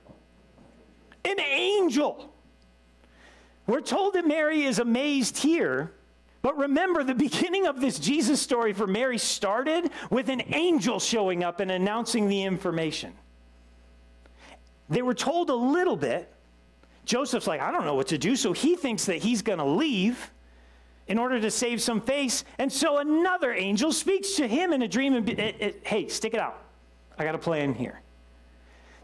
[1.27, 2.33] An angel.
[3.67, 5.93] We're told that Mary is amazed here,
[6.41, 11.45] but remember the beginning of this Jesus story for Mary started with an angel showing
[11.45, 13.13] up and announcing the information.
[14.89, 16.33] They were told a little bit.
[17.07, 19.65] Joseph's like, I don't know what to do, so he thinks that he's going to
[19.65, 20.33] leave
[21.07, 22.45] in order to save some face.
[22.59, 26.35] And so another angel speaks to him in a dream and, it, it, hey, stick
[26.35, 26.61] it out.
[27.17, 28.03] I got a plan here.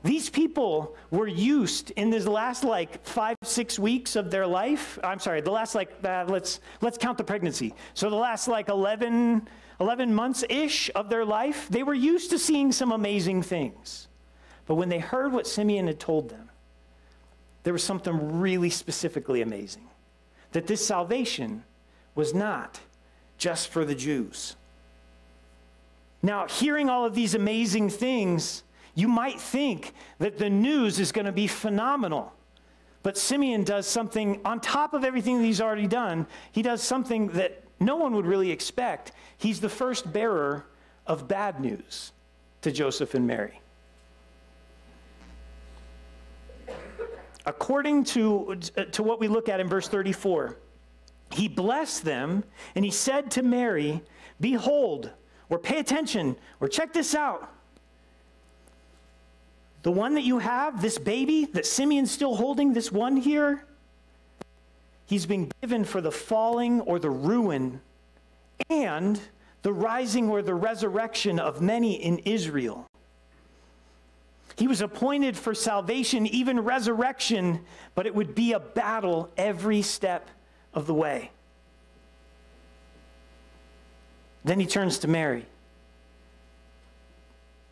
[0.03, 4.99] These people were used in this last like five, six weeks of their life.
[5.05, 7.73] I'm sorry, the last like, uh, let's, let's count the pregnancy.
[7.95, 9.47] So the last like 11,
[9.81, 14.09] 11 months ish of their life, they were used to seeing some amazing things.
[14.67, 16.49] But when they heard what Simeon had told them,
[17.63, 19.89] there was something really specifically amazing
[20.53, 21.65] that this salvation
[22.15, 22.81] was not
[23.39, 24.57] just for the Jews.
[26.23, 28.63] Now, hearing all of these amazing things,
[28.95, 32.33] you might think that the news is going to be phenomenal.
[33.03, 36.27] But Simeon does something on top of everything that he's already done.
[36.53, 39.13] He does something that no one would really expect.
[39.37, 40.67] He's the first bearer
[41.07, 42.13] of bad news
[42.61, 43.62] to Joseph and Mary.
[47.45, 48.57] According to,
[48.93, 50.57] to what we look at in verse 34,
[51.33, 54.03] he blessed them and he said to Mary,
[54.41, 55.11] Behold,
[55.49, 57.53] or pay attention, or check this out.
[59.83, 63.65] The one that you have, this baby that Simeon's still holding, this one here,
[65.07, 67.81] he's been given for the falling or the ruin
[68.71, 69.21] and
[69.63, 72.87] the rising or the resurrection of many in Israel.
[74.57, 80.29] He was appointed for salvation, even resurrection, but it would be a battle every step
[80.75, 81.31] of the way.
[84.45, 85.47] Then he turns to Mary.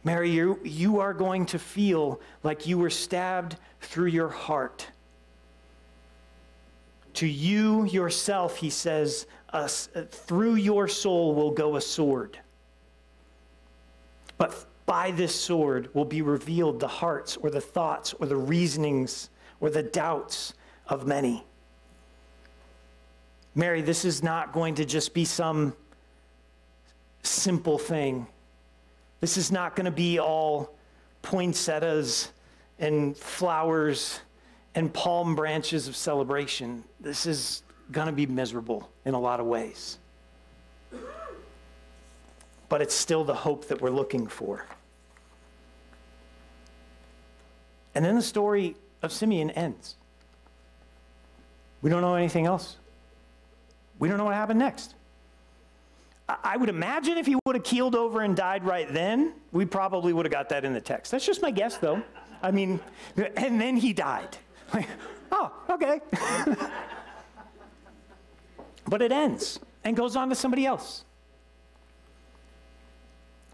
[0.03, 4.87] Mary, you, you are going to feel like you were stabbed through your heart.
[7.15, 12.39] To you yourself, he says, uh, through your soul will go a sword.
[14.39, 19.31] But by this sword will be revealed the hearts or the thoughts or the reasonings
[19.61, 20.55] or the doubts
[20.89, 21.45] of many.
[23.55, 25.73] Mary, this is not going to just be some
[27.23, 28.27] simple thing.
[29.21, 30.75] This is not going to be all
[31.23, 32.33] poinsettias
[32.81, 34.19] and flowers
[34.75, 36.83] and palm branches of celebration.
[36.99, 37.63] This is
[37.93, 39.99] going to be miserable in a lot of ways.
[42.69, 44.67] But it's still the hope that we're looking for.
[48.01, 49.97] And then the story of Simeon ends.
[51.83, 52.79] We don't know anything else.
[53.99, 54.95] We don't know what happened next.
[56.27, 60.15] I would imagine if he would have keeled over and died right then, we probably
[60.15, 61.13] would have got that in the text.
[61.13, 62.03] That's just my guess, though.
[62.43, 62.81] I mean,
[63.37, 64.35] and then he died.
[64.73, 64.89] Like,
[65.33, 66.01] oh, okay.
[68.87, 71.05] but it ends and goes on to somebody else.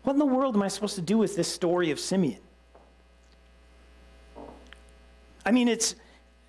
[0.05, 2.39] What in the world am I supposed to do with this story of Simeon?
[5.47, 5.95] I mean, it's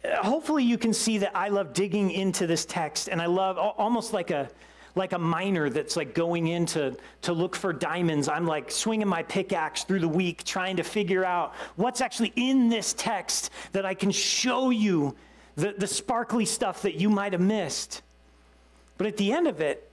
[0.03, 3.57] uh, hopefully you can see that I love digging into this text, and I love
[3.57, 4.49] almost like a
[4.95, 8.27] like a miner that's like going in to, to look for diamonds.
[8.27, 12.67] I'm like swinging my pickaxe through the week, trying to figure out what's actually in
[12.67, 15.15] this text that I can show you
[15.55, 18.01] the, the sparkly stuff that you might have missed.
[18.97, 19.87] But at the end of it,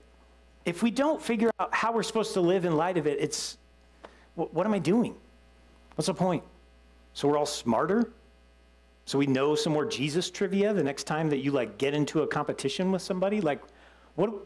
[0.65, 3.57] if we don't figure out how we're supposed to live in light of it, it's
[4.33, 5.15] what, what am I doing?
[5.93, 6.43] What's the point?
[7.13, 8.09] So we're all smarter?
[9.05, 12.21] So we know some more Jesus trivia the next time that you like get into
[12.21, 13.39] a competition with somebody?
[13.39, 13.61] Like,
[14.15, 14.43] what, what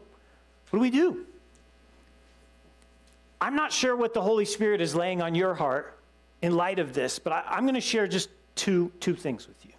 [0.70, 1.26] do we do?
[3.40, 5.98] I'm not sure what the Holy Spirit is laying on your heart
[6.42, 9.64] in light of this, but I, I'm going to share just two, two things with
[9.64, 9.72] you.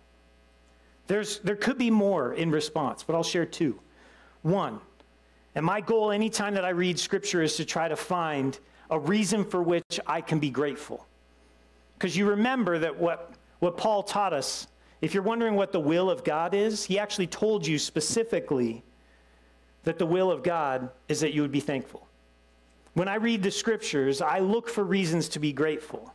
[1.08, 3.80] There's, there could be more in response, but I'll share two.
[4.42, 4.80] One,
[5.54, 8.58] and my goal anytime that I read scripture is to try to find
[8.90, 11.06] a reason for which I can be grateful.
[11.98, 14.68] Because you remember that what, what Paul taught us,
[15.02, 18.84] if you're wondering what the will of God is, he actually told you specifically
[19.84, 22.08] that the will of God is that you would be thankful.
[22.96, 26.14] When I read the scriptures, I look for reasons to be grateful.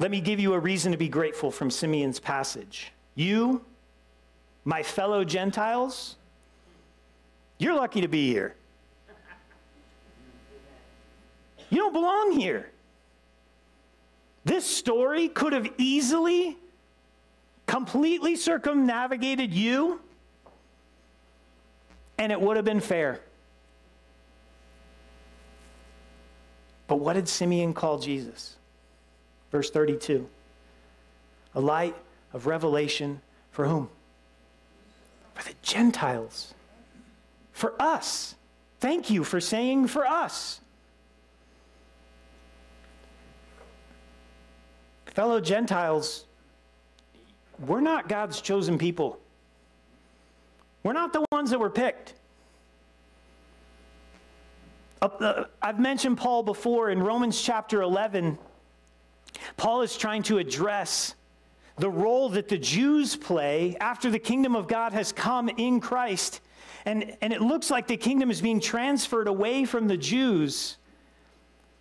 [0.00, 2.92] Let me give you a reason to be grateful from Simeon's passage.
[3.14, 3.64] You,
[4.64, 6.16] my fellow Gentiles,
[7.58, 8.56] you're lucky to be here.
[11.70, 12.70] You don't belong here.
[14.44, 16.58] This story could have easily,
[17.66, 20.00] completely circumnavigated you,
[22.18, 23.20] and it would have been fair.
[26.86, 28.56] But what did Simeon call Jesus?
[29.50, 30.28] Verse 32
[31.54, 31.96] A light
[32.32, 33.88] of revelation for whom?
[35.34, 36.52] For the Gentiles.
[37.52, 38.34] For us.
[38.80, 40.60] Thank you for saying for us.
[45.14, 46.24] Fellow Gentiles,
[47.66, 49.18] we're not God's chosen people.
[50.82, 52.14] We're not the ones that were picked.
[55.00, 58.38] Uh, I've mentioned Paul before in Romans chapter 11.
[59.56, 61.14] Paul is trying to address
[61.76, 66.40] the role that the Jews play after the kingdom of God has come in Christ.
[66.86, 70.76] And, and it looks like the kingdom is being transferred away from the Jews.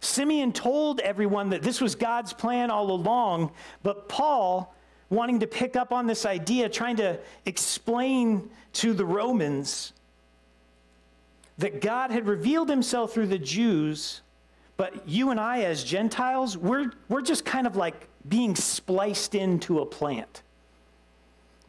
[0.04, 3.52] Simeon told everyone that this was God's plan all along,
[3.84, 4.76] but Paul,
[5.10, 9.94] wanting to pick up on this idea, trying to explain to the Romans
[11.58, 14.22] that God had revealed himself through the Jews,
[14.76, 19.80] but you and I, as Gentiles, we're, we're just kind of like being spliced into
[19.80, 20.42] a plant.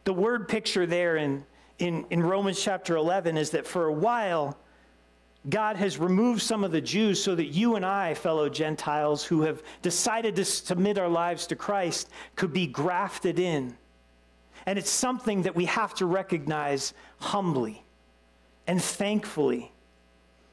[0.03, 1.45] The word picture there in,
[1.79, 4.57] in, in Romans chapter 11 is that for a while,
[5.49, 9.41] God has removed some of the Jews so that you and I, fellow Gentiles who
[9.41, 13.77] have decided to submit our lives to Christ, could be grafted in.
[14.65, 17.83] And it's something that we have to recognize humbly
[18.65, 19.71] and thankfully.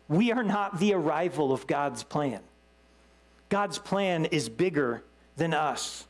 [0.08, 2.40] We are not the arrival of God's plan.
[3.48, 5.02] God's plan is bigger
[5.36, 6.06] than us.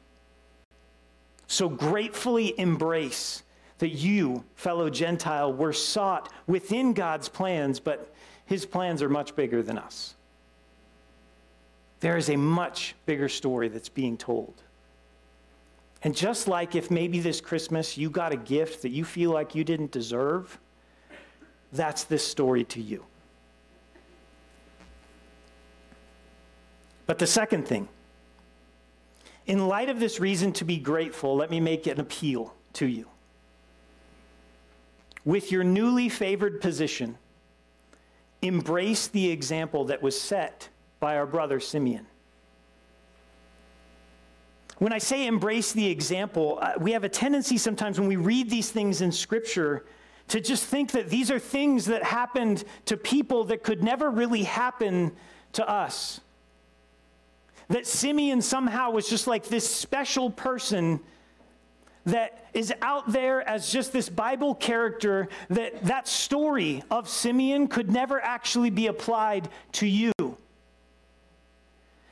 [1.46, 3.42] So gratefully embrace
[3.78, 8.12] that you, fellow Gentile, were sought within God's plans, but
[8.46, 10.14] his plans are much bigger than us.
[12.00, 14.54] There is a much bigger story that's being told.
[16.02, 19.54] And just like if maybe this Christmas you got a gift that you feel like
[19.54, 20.58] you didn't deserve,
[21.72, 23.04] that's this story to you.
[27.06, 27.88] But the second thing,
[29.46, 33.06] in light of this reason to be grateful, let me make an appeal to you.
[35.24, 37.16] With your newly favored position,
[38.42, 40.68] embrace the example that was set
[41.00, 42.06] by our brother Simeon.
[44.78, 48.50] When I say embrace the example, uh, we have a tendency sometimes when we read
[48.50, 49.84] these things in Scripture
[50.28, 54.42] to just think that these are things that happened to people that could never really
[54.42, 55.12] happen
[55.52, 56.20] to us.
[57.68, 61.00] That Simeon somehow was just like this special person
[62.06, 67.90] that is out there as just this Bible character, that that story of Simeon could
[67.90, 70.12] never actually be applied to you.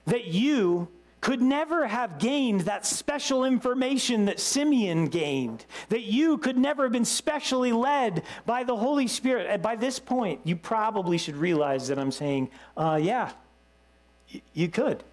[0.06, 0.88] That you
[1.20, 5.66] could never have gained that special information that Simeon gained.
[5.90, 9.46] That you could never have been specially led by the Holy Spirit.
[9.50, 13.32] And by this point, you probably should realize that I'm saying, uh, yeah,
[14.32, 15.04] y- you could.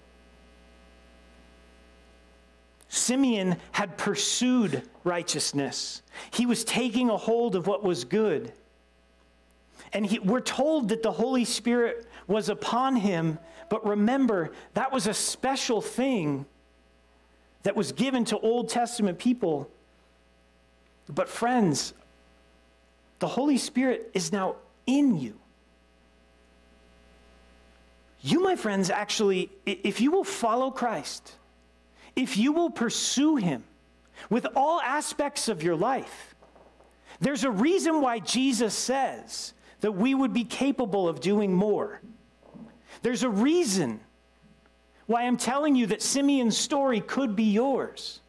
[2.90, 6.02] Simeon had pursued righteousness.
[6.32, 8.54] He was taking a hold of what was good.
[9.94, 13.40] And he, we're told that the Holy Spirit was upon him,
[13.70, 16.46] but remember, that was a special thing
[17.64, 19.70] that was given to Old Testament people.
[21.10, 21.94] But, friends,
[23.20, 24.56] the Holy Spirit is now
[24.86, 25.40] in you.
[28.22, 31.37] You, my friends, actually, if you will follow Christ,
[32.18, 33.64] if you will pursue Him
[34.30, 36.36] with all aspects of your life,
[37.20, 42.02] there's a reason why Jesus says that we would be capable of doing more.
[43.04, 44.00] There's a reason
[45.06, 48.20] why I'm telling you that Simeon's story could be yours.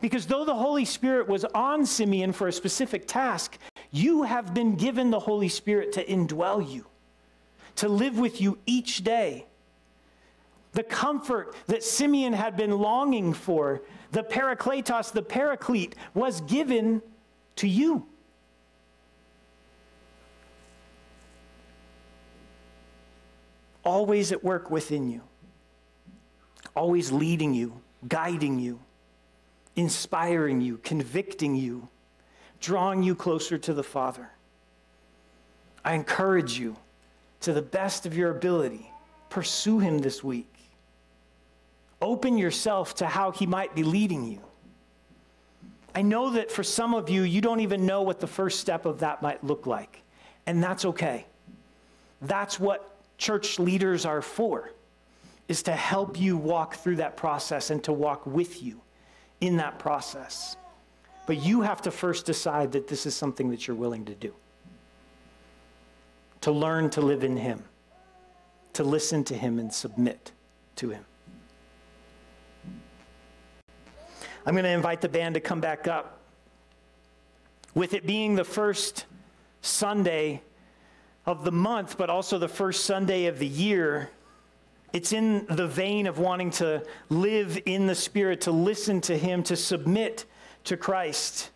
[0.00, 3.56] Because though the Holy Spirit was on Simeon for a specific task,
[3.90, 6.86] you have been given the Holy Spirit to indwell you,
[7.76, 9.46] to live with you each day.
[10.76, 13.82] The comfort that Simeon had been longing for,
[14.12, 17.02] the parakletos, the paraclete, was given
[17.56, 18.06] to you.
[23.84, 25.22] Always at work within you,
[26.74, 28.78] always leading you, guiding you,
[29.76, 31.88] inspiring you, convicting you
[32.60, 34.28] drawing you closer to the Father.
[35.84, 36.76] I encourage you
[37.40, 38.90] to the best of your ability,
[39.30, 40.55] pursue Him this week.
[42.00, 44.40] Open yourself to how He might be leading you.
[45.94, 48.84] I know that for some of you, you don't even know what the first step
[48.84, 50.02] of that might look like,
[50.44, 51.26] and that's okay.
[52.20, 54.72] That's what church leaders are for,
[55.48, 58.80] is to help you walk through that process and to walk with you
[59.40, 60.56] in that process.
[61.26, 64.34] But you have to first decide that this is something that you're willing to do.
[66.42, 67.64] To learn to live in Him,
[68.74, 70.32] to listen to Him and submit
[70.76, 71.04] to Him.
[74.46, 76.20] I'm going to invite the band to come back up.
[77.74, 79.04] With it being the first
[79.60, 80.40] Sunday
[81.26, 84.08] of the month, but also the first Sunday of the year,
[84.92, 89.42] it's in the vein of wanting to live in the Spirit, to listen to Him,
[89.42, 90.24] to submit
[90.64, 91.50] to Christ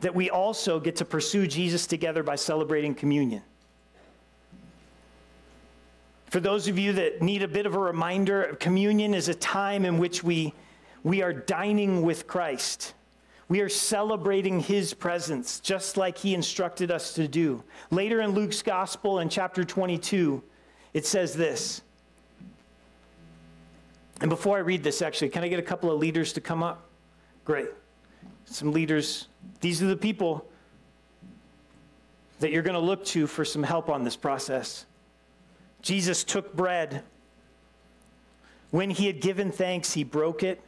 [0.00, 3.42] that we also get to pursue Jesus together by celebrating communion.
[6.26, 9.84] For those of you that need a bit of a reminder, communion is a time
[9.84, 10.54] in which we,
[11.02, 12.94] we are dining with Christ.
[13.48, 17.62] We are celebrating his presence, just like he instructed us to do.
[17.90, 20.42] Later in Luke's gospel, in chapter 22,
[20.94, 21.82] it says this.
[24.20, 26.62] And before I read this, actually, can I get a couple of leaders to come
[26.62, 26.88] up?
[27.44, 27.68] Great
[28.46, 29.28] some leaders.
[29.60, 30.46] These are the people
[32.40, 34.86] that you're going to look to for some help on this process.
[35.80, 37.02] Jesus took bread.
[38.70, 40.60] When he had given thanks, he broke it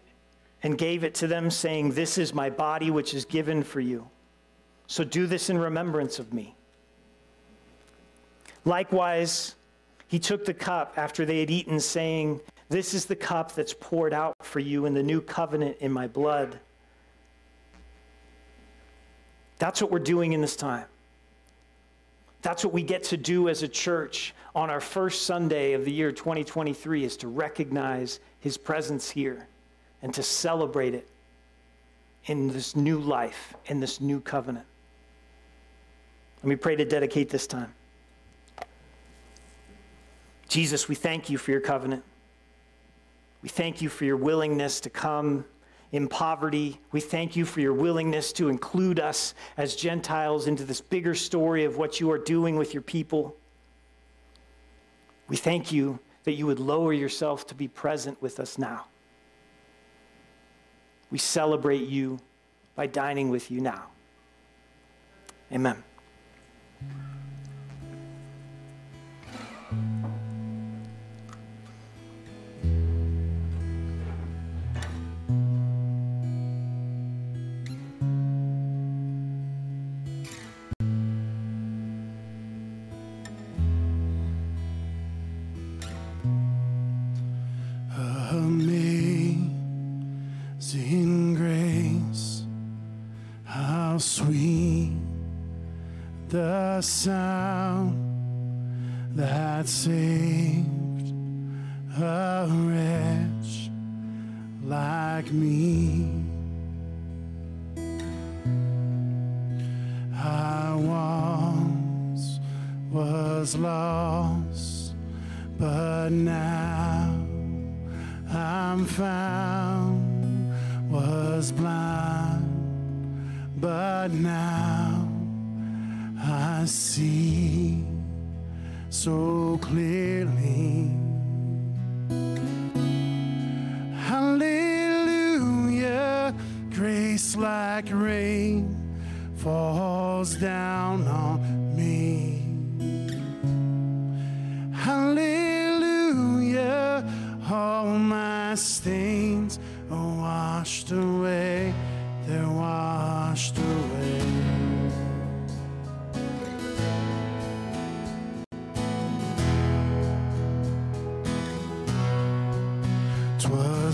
[0.65, 4.09] and gave it to them, saying, This is my body, which is given for you.
[4.87, 6.57] So do this in remembrance of me.
[8.65, 9.55] Likewise,
[10.09, 14.15] he took the cup after they had eaten, saying, This is the cup that's poured
[14.15, 16.59] out for you in the new covenant in my blood.
[19.59, 20.87] That's what we're doing in this time.
[22.41, 25.93] That's what we get to do as a church on our first Sunday of the
[25.93, 29.47] year 2023 is to recognize his presence here
[30.05, 31.09] and to celebrate it
[32.27, 34.67] in this new life, in this new covenant.
[36.37, 37.75] Let me pray to dedicate this time.
[40.47, 42.05] Jesus, we thank you for your covenant.
[43.43, 45.47] We thank you for your willingness to come
[45.91, 46.79] in poverty.
[46.93, 51.65] We thank you for your willingness to include us as Gentiles into this bigger story
[51.65, 53.35] of what you are doing with your people.
[55.29, 58.85] We thank you that you would lower yourself to be present with us now.
[61.11, 62.19] We celebrate you
[62.75, 63.87] by dining with you now.
[65.53, 65.83] Amen.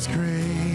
[0.00, 0.69] was great.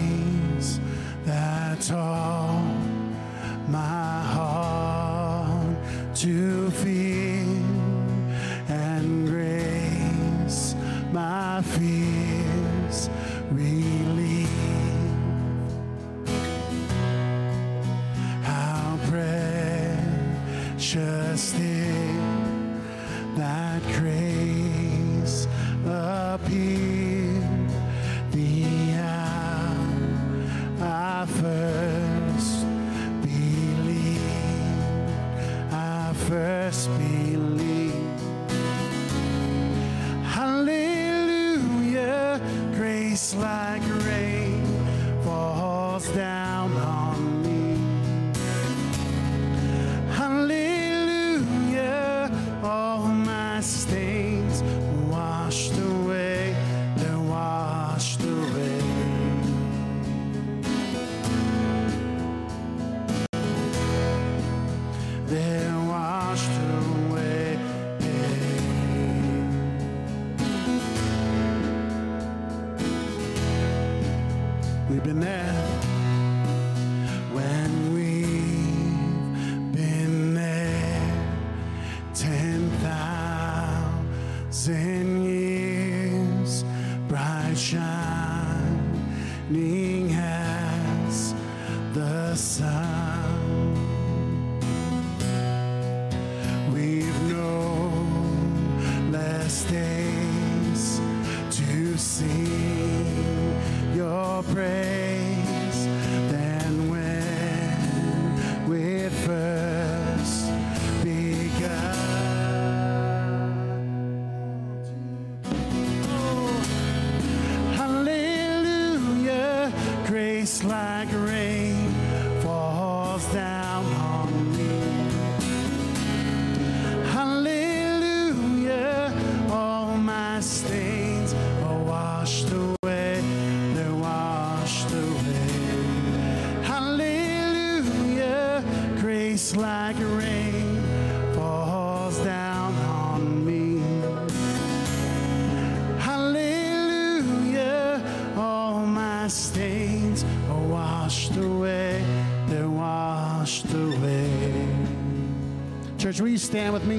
[156.56, 156.96] stand with me?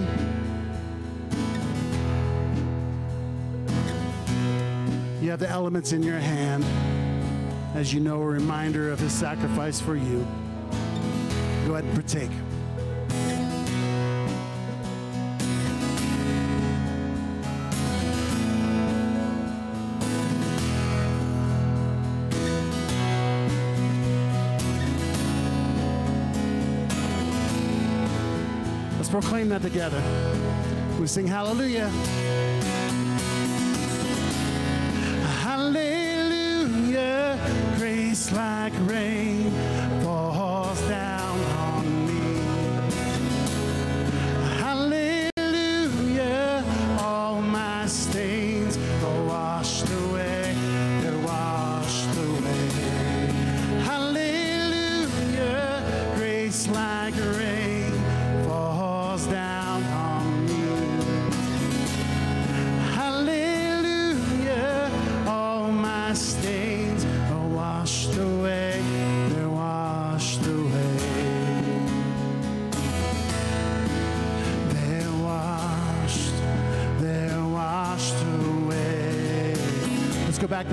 [5.19, 6.63] You have the elements in your hand,
[7.73, 10.27] as you know, a reminder of his sacrifice for you.
[11.65, 12.29] Go ahead and partake.
[29.21, 29.99] proclaim that together.
[30.99, 31.91] We sing hallelujah.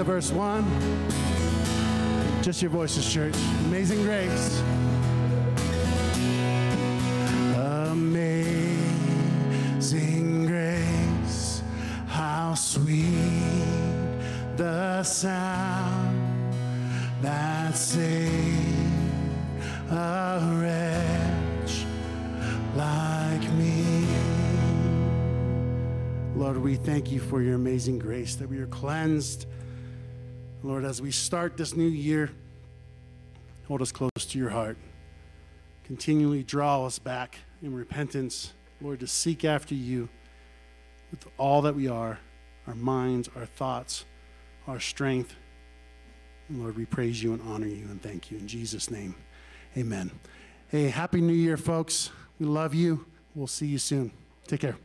[0.04, 0.64] verse 1.
[2.42, 3.34] Just your voices, church.
[3.64, 4.62] Amazing grace.
[7.90, 8.76] Amazing
[10.46, 11.62] grace.
[12.06, 13.08] How sweet
[14.56, 16.52] the sound
[17.22, 18.28] that saved
[19.90, 21.86] a wretch
[22.76, 24.06] like me.
[26.36, 29.46] Lord, we thank you for your amazing grace that we are cleansed
[30.64, 32.30] Lord, as we start this new year,
[33.68, 34.78] hold us close to your heart.
[35.84, 40.08] Continually draw us back in repentance, Lord, to seek after you
[41.10, 42.18] with all that we are
[42.66, 44.06] our minds, our thoughts,
[44.66, 45.36] our strength.
[46.48, 48.38] And Lord, we praise you and honor you and thank you.
[48.38, 49.14] In Jesus' name,
[49.76, 50.12] amen.
[50.68, 52.10] Hey, Happy New Year, folks.
[52.38, 53.04] We love you.
[53.34, 54.12] We'll see you soon.
[54.46, 54.76] Take care.